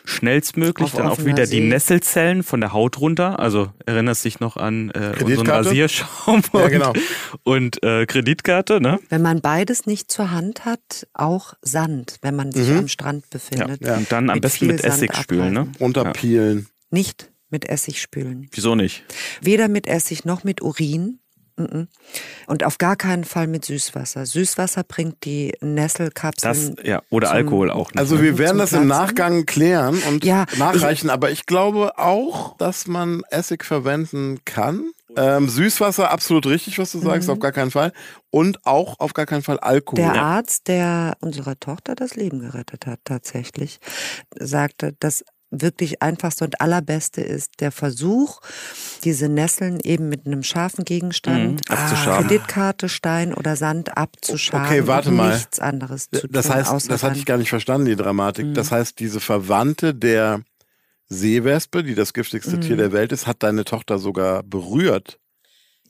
schnellstmöglich, 0.04 0.92
Auf 0.92 0.98
dann 0.98 1.08
auch 1.08 1.24
wieder 1.24 1.44
die 1.44 1.58
See. 1.58 1.68
Nesselzellen 1.68 2.42
von 2.42 2.60
der 2.60 2.72
Haut 2.72 3.00
runter. 3.00 3.38
Also 3.38 3.72
erinnerst 3.86 4.24
dich 4.24 4.40
noch 4.40 4.56
an 4.56 4.90
äh, 4.90 5.14
unseren? 5.22 5.46
Rasierschaum 5.46 6.42
Ja, 6.52 6.60
und, 6.60 6.70
genau. 6.70 6.92
und 7.44 7.82
äh, 7.82 8.06
Kreditkarte, 8.06 8.80
ne? 8.80 8.98
Wenn 9.08 9.22
man 9.22 9.40
beides 9.40 9.86
nicht 9.86 10.10
zur 10.10 10.30
Hand 10.30 10.64
hat, 10.64 11.06
auch 11.14 11.54
Sand, 11.62 12.18
wenn 12.22 12.36
man 12.36 12.52
sich 12.52 12.68
am 12.70 12.88
Strand 12.88 13.30
befindet. 13.30 13.84
Ja. 13.84 13.96
Und 13.96 14.10
dann 14.10 14.30
am 14.30 14.34
Mit 14.34 14.42
besten 14.42 14.66
mit 14.66 14.84
Essig 14.84 15.12
Sand 15.12 15.24
spülen, 15.24 15.52
ne? 15.52 15.68
Runterpielen. 15.80 16.68
Nicht 16.90 17.30
mit 17.50 17.68
Essig 17.68 18.00
spülen. 18.00 18.48
Wieso 18.52 18.74
nicht? 18.74 19.04
Weder 19.40 19.68
mit 19.68 19.86
Essig 19.86 20.24
noch 20.24 20.44
mit 20.44 20.60
Urin. 20.62 21.20
Mhm. 21.56 21.88
Und 22.46 22.62
auf 22.62 22.78
gar 22.78 22.94
keinen 22.94 23.24
Fall 23.24 23.48
mit 23.48 23.64
Süßwasser. 23.64 24.26
Süßwasser 24.26 24.84
bringt 24.84 25.24
die 25.24 25.50
Das, 25.60 25.68
Nesselkapseln. 25.68 26.76
ja, 26.84 27.02
oder 27.10 27.28
zum- 27.28 27.36
Alkohol 27.36 27.70
auch 27.72 27.88
nicht. 27.90 27.98
Also 27.98 28.14
ne? 28.14 28.22
wir 28.22 28.38
werden 28.38 28.58
das 28.58 28.72
im? 28.72 28.86
Nachgang 28.86 29.44
klären 29.44 30.00
und 30.08 30.24
Ja, 30.24 30.46
nachreichen, 30.56 31.10
aber 31.10 31.32
ich 31.32 31.46
glaube 31.46 31.98
auch, 31.98 32.56
dass 32.58 32.86
man 32.86 33.22
Essig 33.30 33.64
verwenden 33.64 34.38
kann. 34.44 34.92
Ähm, 35.16 35.48
Süßwasser, 35.48 36.12
absolut 36.12 36.46
richtig, 36.46 36.78
was 36.78 36.92
du 36.92 37.00
sagst, 37.00 37.28
auf 37.28 37.40
gar 37.40 37.50
keinen 37.50 37.72
Fall. 37.72 37.92
Und 38.30 38.64
auch 38.64 39.00
auf 39.00 39.12
gar 39.14 39.26
keinen 39.26 39.42
Fall 39.42 39.58
Alkohol. 39.58 39.96
Der 40.04 40.22
Arzt, 40.22 40.68
der 40.68 41.16
unserer 41.20 41.58
Tochter 41.58 41.96
das 41.96 42.14
Leben 42.14 42.38
gerettet 42.38 42.86
hat, 42.86 43.00
tatsächlich, 43.04 43.80
sagte, 44.38 44.94
das 45.00 45.24
wirklich 45.50 46.02
einfachste 46.02 46.44
und 46.44 46.60
allerbeste 46.60 47.20
ist 47.22 47.60
der 47.60 47.72
Versuch, 47.72 48.40
diese 49.04 49.28
Nesseln 49.28 49.80
eben 49.80 50.08
mit 50.08 50.26
einem 50.26 50.42
scharfen 50.42 50.84
Gegenstand, 50.84 51.60
Mhm, 51.68 51.74
abzuschaben. 51.74 52.26
Kreditkarte, 52.28 52.88
Stein 52.88 53.32
oder 53.32 53.56
Sand 53.56 53.96
abzuschaben. 53.96 54.66
Okay, 54.66 54.86
warte 54.86 55.10
mal. 55.10 55.34
Nichts 55.34 55.58
anderes 55.58 56.08
zu 56.10 56.28
das 56.28 56.46
tun. 56.46 56.54
heißt, 56.54 56.90
das 56.90 57.02
hatte 57.02 57.18
ich 57.18 57.24
gar 57.24 57.38
nicht 57.38 57.48
verstanden, 57.48 57.86
die 57.86 57.96
Dramatik. 57.96 58.54
Das 58.54 58.70
heißt, 58.72 58.98
diese 58.98 59.20
Verwandte 59.20 59.94
der 59.94 60.42
Seewespe, 61.08 61.82
die 61.82 61.94
das 61.94 62.12
giftigste 62.12 62.60
Tier 62.60 62.76
der 62.76 62.92
Welt 62.92 63.12
ist, 63.12 63.26
hat 63.26 63.42
deine 63.42 63.64
Tochter 63.64 63.98
sogar 63.98 64.42
berührt. 64.42 65.18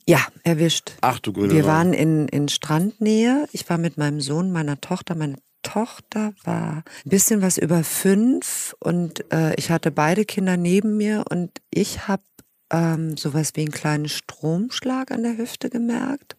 Ja, 0.07 0.25
erwischt. 0.43 0.93
Ach 1.01 1.19
du 1.19 1.33
grüne 1.33 1.53
Wir 1.53 1.65
waren 1.65 1.93
in, 1.93 2.27
in 2.29 2.47
Strandnähe. 2.47 3.47
Ich 3.51 3.69
war 3.69 3.77
mit 3.77 3.97
meinem 3.97 4.21
Sohn, 4.21 4.51
meiner 4.51 4.79
Tochter. 4.81 5.15
Meine 5.15 5.35
Tochter 5.69 6.33
war. 6.43 6.83
Ein 7.05 7.09
bisschen 7.09 7.41
was 7.41 7.57
über 7.57 7.83
fünf 7.83 8.75
und 8.79 9.31
äh, 9.31 9.53
ich 9.55 9.69
hatte 9.69 9.91
beide 9.91 10.25
Kinder 10.25 10.57
neben 10.57 10.97
mir 10.97 11.25
und 11.29 11.61
ich 11.69 12.07
habe 12.07 12.23
ähm, 12.71 13.17
sowas 13.17 13.51
wie 13.53 13.61
einen 13.61 13.71
kleinen 13.71 14.09
Stromschlag 14.09 15.11
an 15.11 15.23
der 15.23 15.37
Hüfte 15.37 15.69
gemerkt 15.69 16.37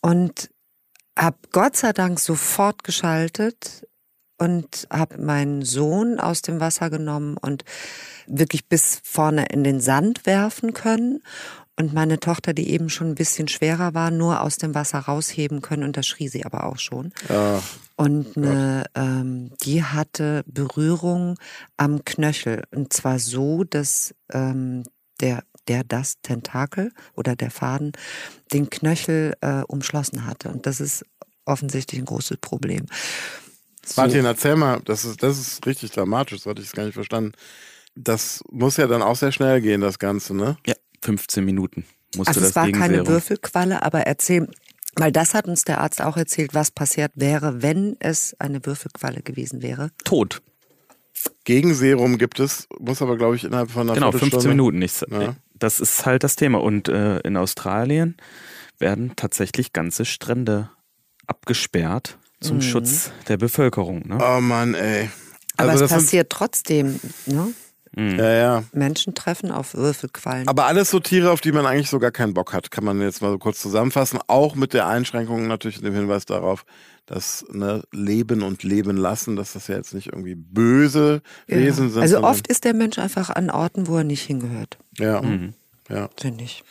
und 0.00 0.50
habe 1.18 1.36
Gott 1.52 1.76
sei 1.76 1.92
Dank 1.92 2.18
sofort 2.18 2.82
geschaltet 2.82 3.86
und 4.38 4.86
habe 4.90 5.18
meinen 5.18 5.62
Sohn 5.62 6.18
aus 6.18 6.40
dem 6.40 6.60
Wasser 6.60 6.88
genommen 6.88 7.36
und 7.36 7.64
wirklich 8.26 8.68
bis 8.68 9.02
vorne 9.04 9.46
in 9.50 9.64
den 9.64 9.80
Sand 9.80 10.24
werfen 10.24 10.72
können 10.72 11.22
und 11.80 11.94
meine 11.94 12.20
Tochter, 12.20 12.52
die 12.52 12.70
eben 12.70 12.90
schon 12.90 13.08
ein 13.08 13.14
bisschen 13.14 13.48
schwerer 13.48 13.94
war, 13.94 14.10
nur 14.10 14.42
aus 14.42 14.58
dem 14.58 14.74
Wasser 14.74 14.98
rausheben 14.98 15.62
können 15.62 15.82
und 15.82 15.96
da 15.96 16.02
schrie 16.02 16.28
sie 16.28 16.44
aber 16.44 16.64
auch 16.64 16.78
schon. 16.78 17.12
Ja, 17.28 17.62
Und 17.96 18.36
eine, 18.36 18.84
ähm, 18.94 19.52
die 19.62 19.82
hatte 19.82 20.44
Berührung 20.46 21.38
am 21.76 22.04
Knöchel 22.04 22.64
und 22.70 22.92
zwar 22.92 23.18
so, 23.18 23.64
dass 23.64 24.14
ähm, 24.32 24.84
der 25.20 25.42
der 25.68 25.84
das 25.84 26.20
Tentakel 26.22 26.92
oder 27.14 27.36
der 27.36 27.50
Faden 27.50 27.92
den 28.52 28.70
Knöchel 28.70 29.34
äh, 29.40 29.62
umschlossen 29.62 30.26
hatte 30.26 30.48
und 30.48 30.66
das 30.66 30.80
ist 30.80 31.04
offensichtlich 31.44 32.00
ein 32.00 32.06
großes 32.06 32.38
Problem. 32.38 32.86
So. 33.86 34.00
Martin, 34.00 34.24
erzähl 34.24 34.56
mal, 34.56 34.80
das 34.84 35.04
ist, 35.04 35.22
das 35.22 35.38
ist 35.38 35.66
richtig 35.66 35.92
dramatisch, 35.92 36.42
so 36.42 36.50
hatte 36.50 36.60
ich 36.60 36.68
es 36.68 36.74
gar 36.74 36.84
nicht 36.84 36.94
verstanden. 36.94 37.32
Das 37.94 38.42
muss 38.50 38.76
ja 38.76 38.86
dann 38.86 39.02
auch 39.02 39.16
sehr 39.16 39.32
schnell 39.32 39.60
gehen, 39.60 39.80
das 39.80 39.98
Ganze, 39.98 40.34
ne? 40.34 40.56
Ja, 40.66 40.74
15 41.02 41.44
Minuten 41.44 41.84
musste 42.16 42.28
Also 42.30 42.40
das 42.40 42.50
es 42.50 42.56
war 42.56 42.70
keine. 42.70 43.06
Würfelqualle, 43.06 43.82
aber 43.82 44.00
erzähl, 44.02 44.48
weil 44.96 45.12
das 45.12 45.34
hat 45.34 45.46
uns 45.46 45.64
der 45.64 45.80
Arzt 45.80 46.02
auch 46.02 46.16
erzählt, 46.16 46.54
was 46.54 46.70
passiert 46.70 47.12
wäre, 47.14 47.62
wenn 47.62 47.96
es 48.00 48.34
eine 48.40 48.64
Würfelqualle 48.66 49.22
gewesen 49.22 49.62
wäre. 49.62 49.90
Tot. 50.04 50.42
Gegenserum 51.44 52.18
gibt 52.18 52.40
es, 52.40 52.66
muss 52.78 53.02
aber, 53.02 53.16
glaube 53.16 53.36
ich, 53.36 53.44
innerhalb 53.44 53.70
von 53.70 53.82
einer 53.82 53.94
Genau, 53.94 54.10
15 54.10 54.30
Viertelstunde- 54.30 54.48
Minuten. 54.48 54.78
Nichts. 54.78 55.04
Ja. 55.10 55.36
Das 55.54 55.80
ist 55.80 56.06
halt 56.06 56.24
das 56.24 56.36
Thema. 56.36 56.60
Und 56.62 56.88
äh, 56.88 57.18
in 57.20 57.36
Australien 57.36 58.16
werden 58.78 59.12
tatsächlich 59.16 59.72
ganze 59.72 60.04
Strände 60.06 60.70
abgesperrt 61.26 62.18
zum 62.40 62.56
Mhm. 62.56 62.62
Schutz 62.62 63.10
der 63.28 63.36
Bevölkerung. 63.36 64.08
Ne? 64.08 64.18
Oh 64.20 64.40
Mann, 64.40 64.74
ey. 64.74 65.10
Aber 65.58 65.70
Also 65.72 65.84
es 65.84 65.90
das 65.90 65.98
sind, 65.98 66.06
passiert 66.06 66.30
trotzdem. 66.30 67.00
Ne? 67.26 67.48
Ja, 67.96 68.32
ja. 68.32 68.64
Menschen 68.72 69.14
treffen 69.14 69.50
auf 69.50 69.74
Würfelquallen. 69.74 70.46
Aber 70.48 70.66
alles 70.66 70.90
so 70.90 71.00
Tiere, 71.00 71.30
auf 71.30 71.40
die 71.40 71.52
man 71.52 71.66
eigentlich 71.66 71.90
so 71.90 71.98
gar 71.98 72.12
keinen 72.12 72.34
Bock 72.34 72.52
hat, 72.52 72.70
kann 72.70 72.84
man 72.84 73.00
jetzt 73.00 73.20
mal 73.20 73.30
so 73.32 73.38
kurz 73.38 73.60
zusammenfassen. 73.60 74.20
Auch 74.28 74.54
mit 74.54 74.72
der 74.74 74.86
Einschränkung 74.86 75.48
natürlich 75.48 75.80
dem 75.80 75.94
Hinweis 75.94 76.24
darauf, 76.24 76.64
dass 77.06 77.44
ne, 77.50 77.82
Leben 77.90 78.42
und 78.42 78.62
Leben 78.62 78.96
lassen, 78.96 79.34
dass 79.34 79.54
das 79.54 79.66
ja 79.66 79.76
jetzt 79.76 79.92
nicht 79.94 80.06
irgendwie 80.08 80.36
böse 80.36 81.22
Ja. 81.48 81.56
Wesen 81.56 81.90
sind. 81.90 82.02
Also 82.02 82.22
oft 82.22 82.46
ist 82.46 82.64
der 82.64 82.74
Mensch 82.74 82.98
einfach 82.98 83.30
an 83.30 83.50
Orten, 83.50 83.88
wo 83.88 83.96
er 83.96 84.04
nicht 84.04 84.22
hingehört, 84.22 84.78
Ja, 84.98 85.20
Mhm. 85.20 85.54
ja. 85.88 86.08
finde 86.16 86.44
ich. 86.44 86.62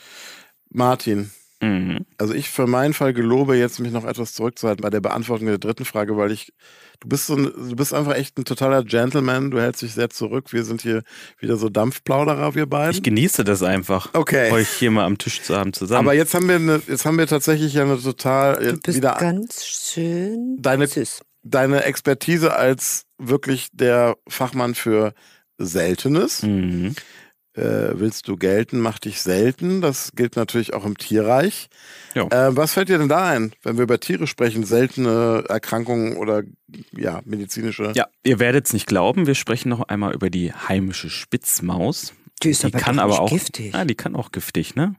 Martin, 0.70 1.30
Mhm. 1.62 2.06
also 2.16 2.32
ich 2.32 2.48
für 2.48 2.66
meinen 2.66 2.94
Fall 2.94 3.12
gelobe 3.12 3.54
jetzt, 3.56 3.80
mich 3.80 3.92
noch 3.92 4.04
etwas 4.06 4.32
zurückzuhalten 4.34 4.82
bei 4.82 4.88
der 4.90 5.00
Beantwortung 5.00 5.46
der 5.46 5.58
dritten 5.58 5.84
Frage, 5.84 6.16
weil 6.16 6.32
ich, 6.32 6.52
du 7.00 7.08
bist 7.08 7.26
so, 7.26 7.34
ein- 7.36 7.52
du 7.52 7.76
bist 7.76 7.92
einfach 7.92 8.14
echt 8.14 8.38
ein 8.38 8.44
totaler 8.46 8.82
Gentleman, 8.82 9.50
du 9.50 9.60
hältst 9.60 9.82
dich 9.82 9.92
sehr 9.92 10.08
zurück. 10.08 10.52
Wir 10.54 10.64
sind 10.64 10.80
hier 10.80 11.02
wieder 11.38 11.56
so 11.56 11.68
Dampfplauderer, 11.68 12.54
wir 12.54 12.64
beiden. 12.66 12.92
Ich 12.92 13.02
genieße 13.02 13.44
das 13.44 13.62
einfach, 13.62 14.08
Okay. 14.14 14.50
euch 14.52 14.68
hier 14.70 14.90
mal 14.90 15.04
am 15.04 15.18
Tisch 15.18 15.42
zu 15.42 15.54
haben 15.56 15.72
zusammen. 15.74 16.06
Aber 16.06 16.14
jetzt 16.14 16.32
haben 16.34 16.48
wir 16.48 16.54
eine, 16.56 16.80
jetzt 16.88 17.04
haben 17.04 17.18
wir 17.18 17.26
tatsächlich 17.26 17.74
ja 17.74 17.82
eine 17.82 18.00
total 18.00 18.56
Du 18.56 18.78
bist 18.80 18.96
wieder 18.96 19.16
ganz 19.20 19.64
schön 19.66 20.56
Deine- 20.60 20.86
süß. 20.86 21.20
deine 21.42 21.84
Expertise 21.84 22.54
als 22.56 23.04
wirklich 23.18 23.68
der 23.72 24.16
Fachmann 24.28 24.74
für 24.74 25.12
Seltenes. 25.58 26.42
mhm. 26.42 26.94
Äh, 27.54 27.98
willst 27.98 28.28
du 28.28 28.36
gelten, 28.36 28.78
mach 28.78 29.00
dich 29.00 29.20
selten. 29.20 29.80
Das 29.80 30.12
gilt 30.14 30.36
natürlich 30.36 30.72
auch 30.72 30.84
im 30.84 30.96
Tierreich. 30.96 31.68
Ja. 32.14 32.26
Äh, 32.26 32.56
was 32.56 32.74
fällt 32.74 32.88
dir 32.88 32.98
denn 32.98 33.08
da 33.08 33.28
ein, 33.28 33.52
wenn 33.64 33.76
wir 33.76 33.82
über 33.82 33.98
Tiere 33.98 34.28
sprechen? 34.28 34.64
Seltene 34.64 35.44
Erkrankungen 35.48 36.16
oder 36.16 36.44
ja, 36.96 37.20
medizinische? 37.24 37.92
Ja, 37.96 38.06
ihr 38.22 38.38
werdet 38.38 38.66
es 38.66 38.72
nicht 38.72 38.86
glauben, 38.86 39.26
wir 39.26 39.34
sprechen 39.34 39.68
noch 39.68 39.82
einmal 39.82 40.14
über 40.14 40.30
die 40.30 40.52
heimische 40.52 41.10
Spitzmaus. 41.10 42.14
Die 42.44 42.50
ist 42.50 42.62
die 42.62 42.68
aber 42.68 42.78
kann 42.78 42.98
doch 42.98 43.02
aber 43.02 43.20
auch 43.20 43.30
giftig. 43.30 43.74
Ja, 43.74 43.84
die 43.84 43.96
kann 43.96 44.14
auch 44.14 44.30
giftig, 44.30 44.76
ne? 44.76 44.94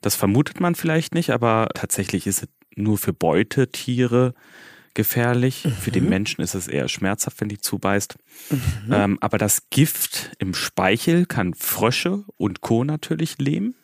Das 0.00 0.14
vermutet 0.14 0.60
man 0.60 0.74
vielleicht 0.74 1.14
nicht, 1.14 1.30
aber 1.30 1.68
tatsächlich 1.74 2.26
ist 2.26 2.42
es 2.42 2.48
nur 2.76 2.98
für 2.98 3.12
Beutetiere 3.12 4.34
gefährlich. 4.94 5.66
Für 5.80 5.90
den 5.90 6.08
Menschen 6.08 6.40
ist 6.42 6.54
es 6.54 6.68
eher 6.68 6.88
schmerzhaft, 6.88 7.40
wenn 7.40 7.48
die 7.48 7.58
zubeißt. 7.60 8.16
Ähm, 8.90 9.18
aber 9.20 9.38
das 9.38 9.68
Gift 9.70 10.30
im 10.38 10.54
Speichel 10.54 11.26
kann 11.26 11.54
Frösche 11.54 12.24
und 12.36 12.60
Co. 12.60 12.84
natürlich 12.84 13.38
lähmen. 13.38 13.74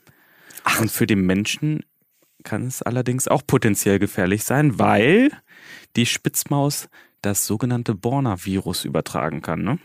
Und 0.80 0.90
für 0.90 1.06
den 1.06 1.22
Menschen 1.26 1.84
kann 2.44 2.66
es 2.66 2.82
allerdings 2.82 3.28
auch 3.28 3.42
potenziell 3.46 3.98
gefährlich 3.98 4.44
sein, 4.44 4.78
weil 4.78 5.30
die 5.96 6.06
Spitzmaus 6.06 6.88
das 7.22 7.46
sogenannte 7.46 7.94
Borna-Virus 7.94 8.84
übertragen 8.86 9.42
kann. 9.42 9.62
Ne? 9.62 9.78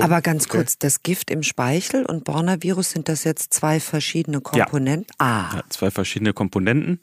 Aber 0.00 0.20
ganz 0.22 0.48
kurz, 0.48 0.76
das 0.76 1.02
Gift 1.02 1.30
im 1.30 1.42
Speichel 1.44 2.04
und 2.04 2.24
Borna-Virus, 2.24 2.90
sind 2.90 3.08
das 3.08 3.22
jetzt 3.24 3.54
zwei 3.54 3.78
verschiedene 3.78 4.40
Komponenten? 4.40 5.06
Ah, 5.18 5.56
Ja, 5.56 5.62
zwei 5.68 5.90
verschiedene 5.90 6.32
Komponenten. 6.32 6.98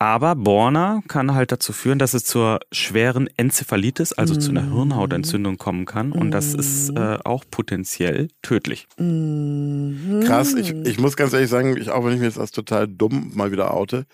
Aber 0.00 0.36
Borna 0.36 1.02
kann 1.08 1.34
halt 1.34 1.50
dazu 1.50 1.72
führen, 1.72 1.98
dass 1.98 2.14
es 2.14 2.24
zur 2.24 2.60
schweren 2.70 3.28
Enzephalitis, 3.36 4.12
also 4.12 4.36
zu 4.36 4.50
einer 4.50 4.62
Hirnhautentzündung 4.62 5.58
kommen 5.58 5.86
kann. 5.86 6.12
Und 6.12 6.30
das 6.30 6.54
ist 6.54 6.90
äh, 6.90 7.18
auch 7.24 7.44
potenziell 7.50 8.28
tödlich. 8.42 8.86
Krass, 8.96 10.54
ich, 10.54 10.70
ich 10.72 10.98
muss 11.00 11.16
ganz 11.16 11.32
ehrlich 11.32 11.50
sagen, 11.50 11.76
ich, 11.76 11.90
auch 11.90 12.04
wenn 12.04 12.12
ich 12.12 12.20
mir 12.20 12.26
jetzt 12.26 12.38
als 12.38 12.52
total 12.52 12.86
dumm 12.86 13.32
mal 13.34 13.50
wieder 13.50 13.74
oute, 13.74 14.04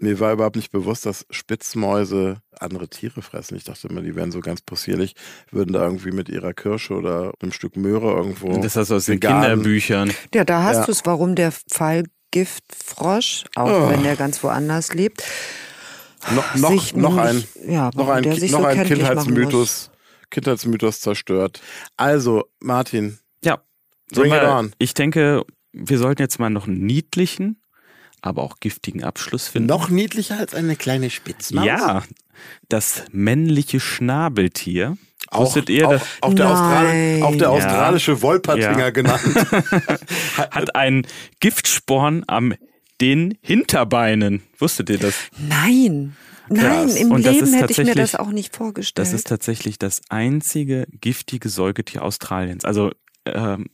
mir 0.00 0.18
war 0.20 0.32
überhaupt 0.32 0.56
nicht 0.56 0.70
bewusst, 0.70 1.04
dass 1.06 1.26
Spitzmäuse 1.28 2.40
andere 2.58 2.88
Tiere 2.88 3.20
fressen. 3.20 3.56
Ich 3.56 3.64
dachte 3.64 3.88
immer, 3.88 4.00
die 4.00 4.14
wären 4.16 4.30
so 4.32 4.40
ganz 4.40 4.62
possierlich, 4.62 5.14
würden 5.50 5.72
da 5.72 5.82
irgendwie 5.84 6.12
mit 6.12 6.28
ihrer 6.28 6.54
Kirsche 6.54 6.94
oder 6.94 7.32
einem 7.42 7.52
Stück 7.52 7.76
Möhre 7.76 8.12
irgendwo. 8.12 8.60
Das 8.62 8.76
hast 8.76 8.90
du 8.90 8.94
aus 8.94 9.06
den 9.06 9.20
Kinderbüchern. 9.20 10.12
ja, 10.34 10.44
da 10.44 10.62
hast 10.62 10.76
Ja. 10.76 10.84
du 10.86 10.92
es, 10.92 11.04
warum 11.04 11.34
der 11.34 11.52
Fallgiftfrosch, 12.34 13.44
auch 13.56 13.66
Oh. 13.70 13.90
wenn 13.90 14.02
der 14.02 14.16
ganz 14.16 14.42
woanders 14.42 14.94
lebt, 14.94 15.22
Noch, 16.34 16.54
noch, 16.56 16.70
sich 16.70 16.94
noch 16.94 17.16
ein, 17.16 17.44
ja, 17.66 17.90
noch 17.94 18.08
ein, 18.08 18.24
noch 18.24 18.36
so 18.38 18.64
ein 18.64 18.84
Kindheitsmythos, 18.86 19.90
Kindheitsmythos 20.30 21.00
zerstört. 21.00 21.60
Also, 21.96 22.44
Martin, 22.60 23.18
Ja. 23.42 23.56
Bring 24.10 24.30
Sollen 24.30 24.32
it 24.32 24.40
wir- 24.42 24.52
on. 24.52 24.72
Ich 24.78 24.94
denke, 24.94 25.44
wir 25.72 25.98
sollten 25.98 26.22
jetzt 26.22 26.38
mal 26.38 26.50
noch 26.50 26.66
einen 26.66 26.84
niedlichen, 26.84 27.62
aber 28.22 28.42
auch 28.42 28.60
giftigen 28.60 29.04
Abschluss 29.04 29.48
finden. 29.48 29.68
noch 29.68 29.88
niedlicher 29.90 30.38
als 30.38 30.54
eine 30.54 30.76
kleine 30.76 31.10
Spitzmaus? 31.10 31.64
Ja, 31.64 32.02
das 32.68 33.04
männliche 33.12 33.80
Schnabeltier. 33.80 34.96
Auch, 35.30 35.46
Wusstet 35.46 35.68
ihr, 35.68 35.86
auch, 35.86 35.92
das 35.92 36.02
auch, 36.22 36.34
der, 36.34 36.48
Austral 36.50 36.84
Nein. 36.84 37.22
auch 37.22 37.30
der 37.32 37.40
Ja. 37.40 37.48
australische 37.50 38.22
Wolpertinger 38.22 38.78
Ja. 38.78 38.90
genannt. 38.90 39.20
hat 40.50 40.74
einen 40.74 41.06
Giftsporn 41.40 42.24
am 42.26 42.54
den 43.00 43.36
Hinterbeinen. 43.42 44.42
Wusstet 44.58 44.90
ihr 44.90 44.98
das? 44.98 45.14
Nein, 45.38 46.16
nein, 46.48 46.86
Krass. 46.88 46.96
im 46.96 47.14
Leben 47.16 47.52
hätte 47.52 47.72
ich 47.72 47.78
mir 47.86 47.94
das 47.94 48.14
auch 48.14 48.30
nicht 48.30 48.56
vorgestellt. 48.56 49.06
Das 49.06 49.12
ist 49.12 49.26
tatsächlich 49.26 49.78
das 49.78 50.00
einzige 50.08 50.86
giftige 51.00 51.48
Säugetier 51.48 52.02
Australiens. 52.02 52.64
Also 52.64 52.90
ähm, 53.26 53.66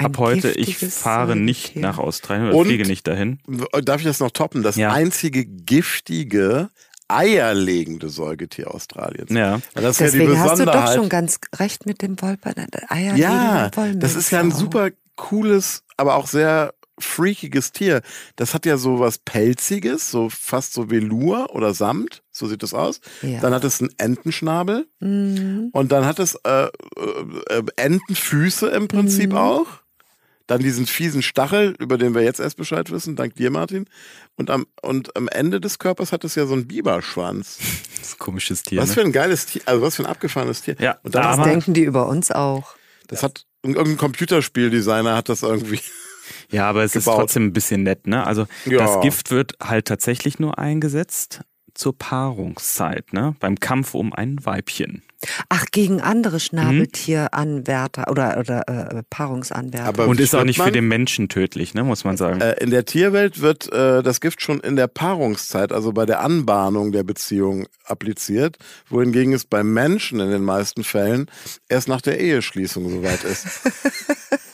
Ein 0.00 0.06
ab 0.06 0.18
heute, 0.18 0.50
ich 0.52 0.76
fahre 0.78 1.36
nicht 1.36 1.76
nach 1.76 1.98
Australien 1.98 2.48
oder 2.48 2.56
Und- 2.56 2.66
fliege 2.66 2.84
nicht 2.86 3.06
dahin. 3.06 3.38
Darf 3.84 4.00
ich 4.00 4.06
das 4.06 4.18
noch 4.20 4.30
toppen? 4.32 4.62
Das 4.62 4.76
Ja. 4.76 4.92
einzige 4.92 5.44
giftige, 5.44 6.70
eierlegende 7.08 8.08
Säugetier 8.08 8.72
Australiens. 8.74 9.30
Ja. 9.30 9.60
Das 9.74 9.96
ist 9.96 10.00
ja 10.00 10.06
die 10.06 10.18
Deswegen 10.18 10.38
hast 10.40 10.58
du 10.60 10.64
doch 10.64 10.72
Besonderheit. 10.72 10.96
schon 10.96 11.08
ganz 11.08 11.38
recht 11.56 11.86
mit 11.86 12.02
dem 12.02 12.20
Wolper. 12.20 12.52
Eier 12.88 13.16
Ja, 13.16 13.70
das 13.94 14.16
ist 14.16 14.30
ja 14.30 14.40
ein 14.40 14.52
super 14.52 14.90
cooles, 15.16 15.82
aber 15.96 16.14
auch 16.16 16.26
sehr 16.26 16.72
freakiges 16.98 17.72
Tier. 17.72 18.02
Das 18.36 18.52
hat 18.52 18.66
ja 18.66 18.76
so 18.76 19.00
was 19.00 19.16
Pelziges, 19.18 20.10
so 20.10 20.28
fast 20.28 20.74
so 20.74 20.90
Velour 20.90 21.54
oder 21.54 21.72
Samt, 21.72 22.22
so 22.30 22.46
sieht 22.46 22.62
es 22.62 22.74
aus. 22.74 23.00
Ja. 23.22 23.40
Dann 23.40 23.54
hat 23.54 23.64
es 23.64 23.80
einen 23.80 23.90
Entenschnabel 23.96 24.86
Mhm. 25.00 25.70
und 25.72 25.92
dann 25.92 26.04
hat 26.04 26.18
es 26.18 26.34
äh, 26.44 26.64
äh, 26.66 26.68
äh, 27.48 27.62
Entenfüße 27.76 28.68
im 28.68 28.86
Prinzip 28.88 29.30
Mhm. 29.30 29.36
auch. 29.38 29.66
Dann 30.50 30.60
diesen 30.62 30.84
fiesen 30.86 31.22
Stachel, 31.22 31.76
über 31.78 31.96
den 31.96 32.12
wir 32.12 32.22
jetzt 32.22 32.40
erst 32.40 32.56
Bescheid 32.56 32.90
wissen, 32.90 33.14
dank 33.14 33.36
dir, 33.36 33.52
Martin. 33.52 33.84
Und 34.34 34.50
am, 34.50 34.66
und 34.82 35.16
am 35.16 35.28
Ende 35.28 35.60
des 35.60 35.78
Körpers 35.78 36.10
hat 36.10 36.24
es 36.24 36.34
ja 36.34 36.44
so 36.44 36.54
einen 36.54 36.66
Biberschwanz. 36.66 37.58
Das 37.98 38.08
ist 38.08 38.14
ein 38.14 38.18
komisches 38.18 38.64
Tier. 38.64 38.80
Was 38.82 38.88
ne? 38.88 38.94
für 38.96 39.00
ein 39.02 39.12
geiles 39.12 39.46
Tier, 39.46 39.62
also 39.66 39.80
was 39.82 39.94
für 39.94 40.02
ein 40.02 40.06
abgefahrenes 40.10 40.62
Tier. 40.62 40.74
Ja, 40.80 40.98
und 41.04 41.14
dann 41.14 41.38
Das 41.38 41.46
denken 41.46 41.72
die 41.72 41.84
über 41.84 42.08
uns 42.08 42.32
auch. 42.32 42.74
Das 43.06 43.22
hat 43.22 43.46
irgendein 43.62 43.96
Computerspieldesigner 43.96 45.14
hat 45.14 45.28
das 45.28 45.44
irgendwie. 45.44 45.78
Ja, 46.50 46.68
aber 46.68 46.82
es 46.82 46.96
ist 46.96 47.04
gebaut. 47.04 47.20
trotzdem 47.20 47.44
ein 47.44 47.52
bisschen 47.52 47.84
nett, 47.84 48.08
ne? 48.08 48.26
Also 48.26 48.48
Ja. 48.64 48.78
das 48.78 49.00
Gift 49.02 49.30
wird 49.30 49.54
halt 49.62 49.86
tatsächlich 49.86 50.40
nur 50.40 50.58
eingesetzt 50.58 51.42
zur 51.80 51.96
Paarungszeit, 51.96 53.12
ne? 53.14 53.34
Beim 53.40 53.58
Kampf 53.58 53.94
um 53.94 54.12
ein 54.12 54.44
Weibchen. 54.44 55.02
Ach, 55.48 55.64
gegen 55.72 56.00
andere 56.02 56.36
Mhm. 56.36 56.40
Schnabeltieranwärter 56.40 58.10
oder, 58.10 58.38
oder 58.38 58.68
äh, 58.68 59.02
Paarungsanwärter. 59.08 59.86
Aber 59.86 60.06
Und 60.06 60.20
ist 60.20 60.34
auch 60.34 60.44
nicht 60.44 60.56
für 60.56 60.64
man? 60.64 60.72
den 60.74 60.88
Menschen 60.88 61.28
tödlich, 61.30 61.72
ne? 61.72 61.82
Muss 61.82 62.04
man 62.04 62.18
sagen. 62.18 62.40
Äh, 62.42 62.62
in 62.62 62.70
der 62.70 62.84
Tierwelt 62.84 63.40
wird 63.40 63.72
äh, 63.72 64.02
das 64.02 64.20
Gift 64.20 64.42
schon 64.42 64.60
in 64.60 64.76
der 64.76 64.88
Paarungszeit, 64.88 65.72
also 65.72 65.92
bei 65.92 66.04
der 66.04 66.20
Anbahnung 66.20 66.92
der 66.92 67.02
Beziehung, 67.02 67.66
appliziert, 67.84 68.56
wohingegen 68.88 69.32
es 69.32 69.44
beim 69.46 69.72
Menschen 69.72 70.20
in 70.20 70.30
den 70.30 70.44
meisten 70.44 70.84
Fällen 70.84 71.30
erst 71.68 71.88
nach 71.88 72.02
der 72.02 72.20
Eheschließung 72.20 72.88
soweit 72.90 73.24
ist. 73.24 73.48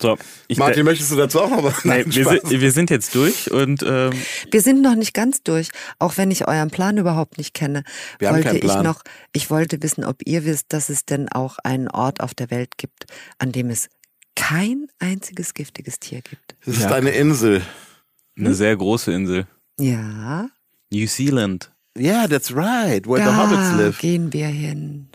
So, 0.00 0.16
ich 0.46 0.58
Martin, 0.58 0.84
möchtest 0.84 1.10
du 1.10 1.16
dazu 1.16 1.40
auch 1.40 1.50
noch 1.50 1.64
was? 1.64 1.84
Nein, 1.84 2.04
Nein, 2.06 2.14
wir, 2.14 2.24
sind, 2.28 2.50
wir 2.60 2.72
sind 2.72 2.90
jetzt 2.90 3.14
durch 3.14 3.50
und 3.50 3.82
ähm, 3.86 4.12
Wir 4.50 4.60
sind 4.62 4.80
noch 4.82 4.94
nicht 4.94 5.12
ganz 5.12 5.42
durch, 5.42 5.70
auch 5.98 6.16
wenn 6.16 6.30
ich 6.30 6.46
euren 6.46 6.70
Plan 6.70 6.96
überhaupt 6.98 7.36
nicht 7.38 7.52
kenne. 7.54 7.82
Wir 8.18 8.28
haben 8.28 8.36
wollte 8.36 8.48
keinen 8.48 8.56
ich 8.58 8.62
Plan. 8.62 8.84
noch, 8.84 9.02
ich 9.32 9.50
wollte 9.50 9.82
wissen, 9.82 10.04
ob 10.04 10.16
ihr 10.24 10.44
wisst, 10.44 10.72
dass 10.72 10.88
es 10.88 11.04
denn 11.04 11.28
auch 11.28 11.58
einen 11.64 11.88
Ort 11.88 12.20
auf 12.20 12.32
der 12.34 12.50
Welt 12.50 12.78
gibt, 12.78 13.06
an 13.38 13.50
dem 13.52 13.70
es 13.70 13.88
kein 14.36 14.86
einziges 15.00 15.52
giftiges 15.54 15.98
Tier 15.98 16.20
gibt. 16.22 16.54
Es 16.64 16.76
ist 16.76 16.82
Ja. 16.84 16.92
eine 16.92 17.10
Insel. 17.10 17.62
eine 18.38 18.54
sehr 18.54 18.76
große 18.76 19.12
Insel. 19.12 19.46
Ja, 19.80 20.48
New 20.92 21.06
Zealand. 21.08 21.72
Yeah, 21.98 22.28
that's 22.28 22.54
right, 22.54 23.04
where 23.08 23.18
the 23.18 23.24
da 23.24 23.36
Hobbits 23.36 23.72
live. 23.76 23.98
gehen 23.98 24.32
wir 24.32 24.46
hin. 24.46 25.07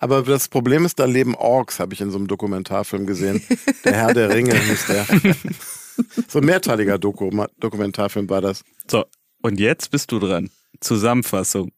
Aber 0.00 0.22
das 0.22 0.48
Problem 0.48 0.84
ist, 0.84 0.98
da 0.98 1.04
leben 1.04 1.34
Orks, 1.34 1.80
habe 1.80 1.94
ich 1.94 2.00
in 2.00 2.10
so 2.10 2.18
einem 2.18 2.28
Dokumentarfilm 2.28 3.06
gesehen. 3.06 3.42
Der 3.84 3.94
Herr 3.94 4.14
der 4.14 4.30
Ringe 4.30 4.54
hieß 4.54 4.86
der. 4.86 5.06
so 6.28 6.38
ein 6.38 6.44
mehrteiliger 6.44 6.98
Doku 6.98 7.30
Dokumentarfilm 7.58 8.28
war 8.28 8.40
das. 8.40 8.62
So, 8.90 9.04
und 9.42 9.60
jetzt 9.60 9.90
bist 9.90 10.12
du 10.12 10.18
dran. 10.18 10.50
Zusammenfassung. 10.80 11.72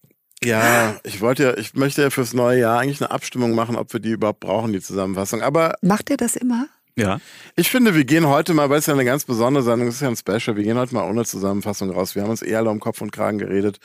Ja, 0.45 0.97
ich 1.03 1.21
wollte 1.21 1.43
ja, 1.43 1.57
ich 1.57 1.75
möchte 1.75 2.03
ja 2.03 2.11
fürs 2.11 2.35
neue 2.35 2.61
Jahr 2.61 2.79
eigentlich 2.79 3.01
eine 3.01 3.11
Abstimmung 3.11 3.55
machen, 3.55 3.77
ob 3.77 3.93
wir 3.93 4.01
die 4.01 4.11
überhaupt 4.11 4.41
brauchen, 4.41 4.73
die 4.73 4.81
Zusammenfassung. 4.81 5.43
Aber 5.43 5.75
Macht 5.81 6.11
ihr 6.11 6.17
das 6.17 6.37
immer? 6.37 6.69
Ja. 6.99 7.21
ich 7.57 7.71
finde, 7.71 7.95
wir 7.95 8.05
gehen 8.05 8.27
heute 8.27 8.55
mal, 8.55 8.71
weil 8.71 8.79
es 8.79 8.87
ja 8.87 8.95
eine 8.95 9.05
ganz 9.05 9.25
besondere 9.25 9.63
Sendung 9.63 9.89
ist, 9.89 9.97
es 9.97 10.01
ist 10.01 10.03
ja 10.03 10.09
ein 10.09 10.17
Special, 10.17 10.57
wir 10.57 10.65
gehen 10.65 10.79
heute 10.79 10.95
mal 10.95 11.09
ohne 11.09 11.27
Zusammenfassung 11.27 11.91
raus. 11.91 12.15
Wir 12.15 12.23
haben 12.23 12.31
uns 12.31 12.43
eh 12.43 12.55
alle 12.55 12.71
um 12.71 12.81
Kopf 12.81 13.03
und 13.03 13.13
Kragen 13.13 13.39
geredet. 13.39 13.81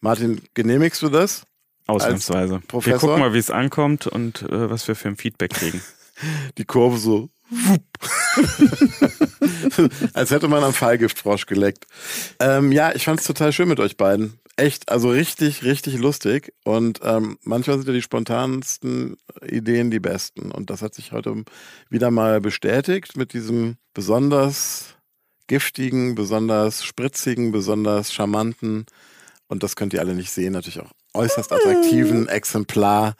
Martin, 0.00 0.40
genehmigst 0.54 1.02
du 1.02 1.08
das? 1.08 1.42
Ausnahmsweise. 1.92 2.62
Wir 2.80 2.96
gucken 2.96 3.20
mal, 3.20 3.34
wie 3.34 3.38
es 3.38 3.50
ankommt 3.50 4.06
und 4.06 4.42
äh, 4.42 4.70
was 4.70 4.88
wir 4.88 4.94
für 4.94 5.08
ein 5.08 5.16
Feedback 5.16 5.52
kriegen. 5.52 5.80
Die 6.58 6.64
Kurve 6.64 6.98
so. 6.98 7.30
wupp. 7.50 7.82
Als 10.14 10.30
hätte 10.30 10.48
man 10.48 10.62
am 10.62 10.72
Fallgiftfrosch 10.72 11.46
geleckt. 11.46 11.86
Ähm, 12.38 12.72
ja, 12.72 12.94
ich 12.94 13.04
fand 13.04 13.20
es 13.20 13.26
total 13.26 13.52
schön 13.52 13.68
mit 13.68 13.80
euch 13.80 13.96
beiden. 13.96 14.38
Echt, 14.56 14.90
also 14.90 15.10
richtig, 15.10 15.64
richtig 15.64 15.98
lustig. 15.98 16.52
Und 16.64 17.00
ähm, 17.02 17.38
manchmal 17.42 17.76
sind 17.76 17.88
ja 17.88 17.94
die 17.94 18.02
spontansten 18.02 19.16
Ideen 19.46 19.90
die 19.90 20.00
besten. 20.00 20.52
Und 20.52 20.70
das 20.70 20.82
hat 20.82 20.94
sich 20.94 21.12
heute 21.12 21.44
wieder 21.88 22.10
mal 22.10 22.40
bestätigt 22.40 23.16
mit 23.16 23.32
diesem 23.32 23.76
besonders 23.94 24.94
giftigen, 25.46 26.14
besonders 26.14 26.84
spritzigen, 26.84 27.52
besonders 27.52 28.12
charmanten 28.12 28.86
und 29.52 29.62
das 29.62 29.76
könnt 29.76 29.92
ihr 29.92 30.00
alle 30.00 30.14
nicht 30.14 30.30
sehen, 30.30 30.54
natürlich 30.54 30.80
auch 30.80 30.92
äußerst 31.14 31.52
attraktiven 31.52 32.28
Exemplar 32.28 33.14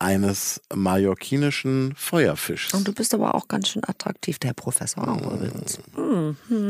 eines 0.00 0.60
mallorquinischen 0.74 1.92
Feuerfischs. 1.96 2.72
Und 2.72 2.86
du 2.86 2.92
bist 2.92 3.14
aber 3.14 3.34
auch 3.34 3.48
ganz 3.48 3.68
schön 3.70 3.82
attraktiv, 3.84 4.38
der 4.38 4.52
Professor 4.52 5.08
auch 5.08 5.32
übrigens. 5.34 5.80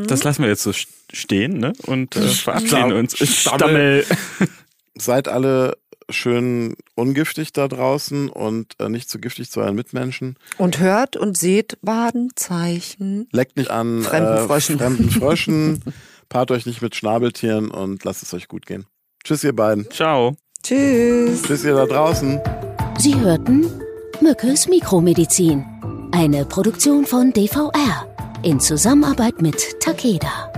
Das 0.07 0.25
lassen 0.25 0.43
wir 0.43 0.49
jetzt 0.49 0.63
so 0.63 0.71
st- 0.71 0.87
stehen, 1.13 1.59
ne? 1.59 1.75
Und 1.87 2.17
äh, 2.17 2.23
verabschieden 2.27 2.93
uns. 2.93 3.17
Stammel. 3.19 4.05
Stammel. 4.05 4.49
Seid 4.99 5.29
alle 5.29 5.77
schön 6.11 6.75
ungiftig 6.95 7.53
da 7.53 7.69
draußen 7.69 8.31
und 8.31 8.75
äh, 8.81 8.89
nicht 8.89 9.11
zu 9.11 9.19
giftig 9.19 9.51
zu 9.51 9.61
euren 9.61 9.75
Mitmenschen. 9.75 10.37
Und 10.57 10.79
hört 10.81 11.17
und 11.17 11.37
seht 11.37 11.77
Badenzeichen. 11.83 13.29
Leckt 13.33 13.59
nicht 13.59 13.71
an 13.71 14.03
Fremden 14.05 14.37
äh, 14.39 14.47
Fröschen. 14.47 14.79
fremden 14.79 15.11
Fröschen. 15.11 15.83
Paart 16.31 16.51
euch 16.51 16.65
nicht 16.65 16.81
mit 16.81 16.95
Schnabeltieren 16.95 17.71
und 17.71 18.05
lasst 18.05 18.23
es 18.23 18.33
euch 18.33 18.49
gut 18.49 18.65
gehen. 18.65 18.87
Tschüss, 19.23 19.45
ihr 19.45 19.55
beiden. 19.55 19.91
Ciao. 19.91 20.35
Tschüss. 20.69 21.45
Tschüss, 21.45 21.65
ihr 21.65 21.75
da 21.75 21.87
draußen. 21.87 22.39
Sie 22.99 23.19
hörten 23.19 23.65
Mückes 24.21 24.69
Mikromedizin, 24.69 25.65
eine 26.13 26.45
Produktion 26.45 27.07
von 27.07 27.33
DVR 27.33 28.07
in 28.43 28.61
Zusammenarbeit 28.61 29.41
mit 29.41 29.81
Takeda. 29.81 30.53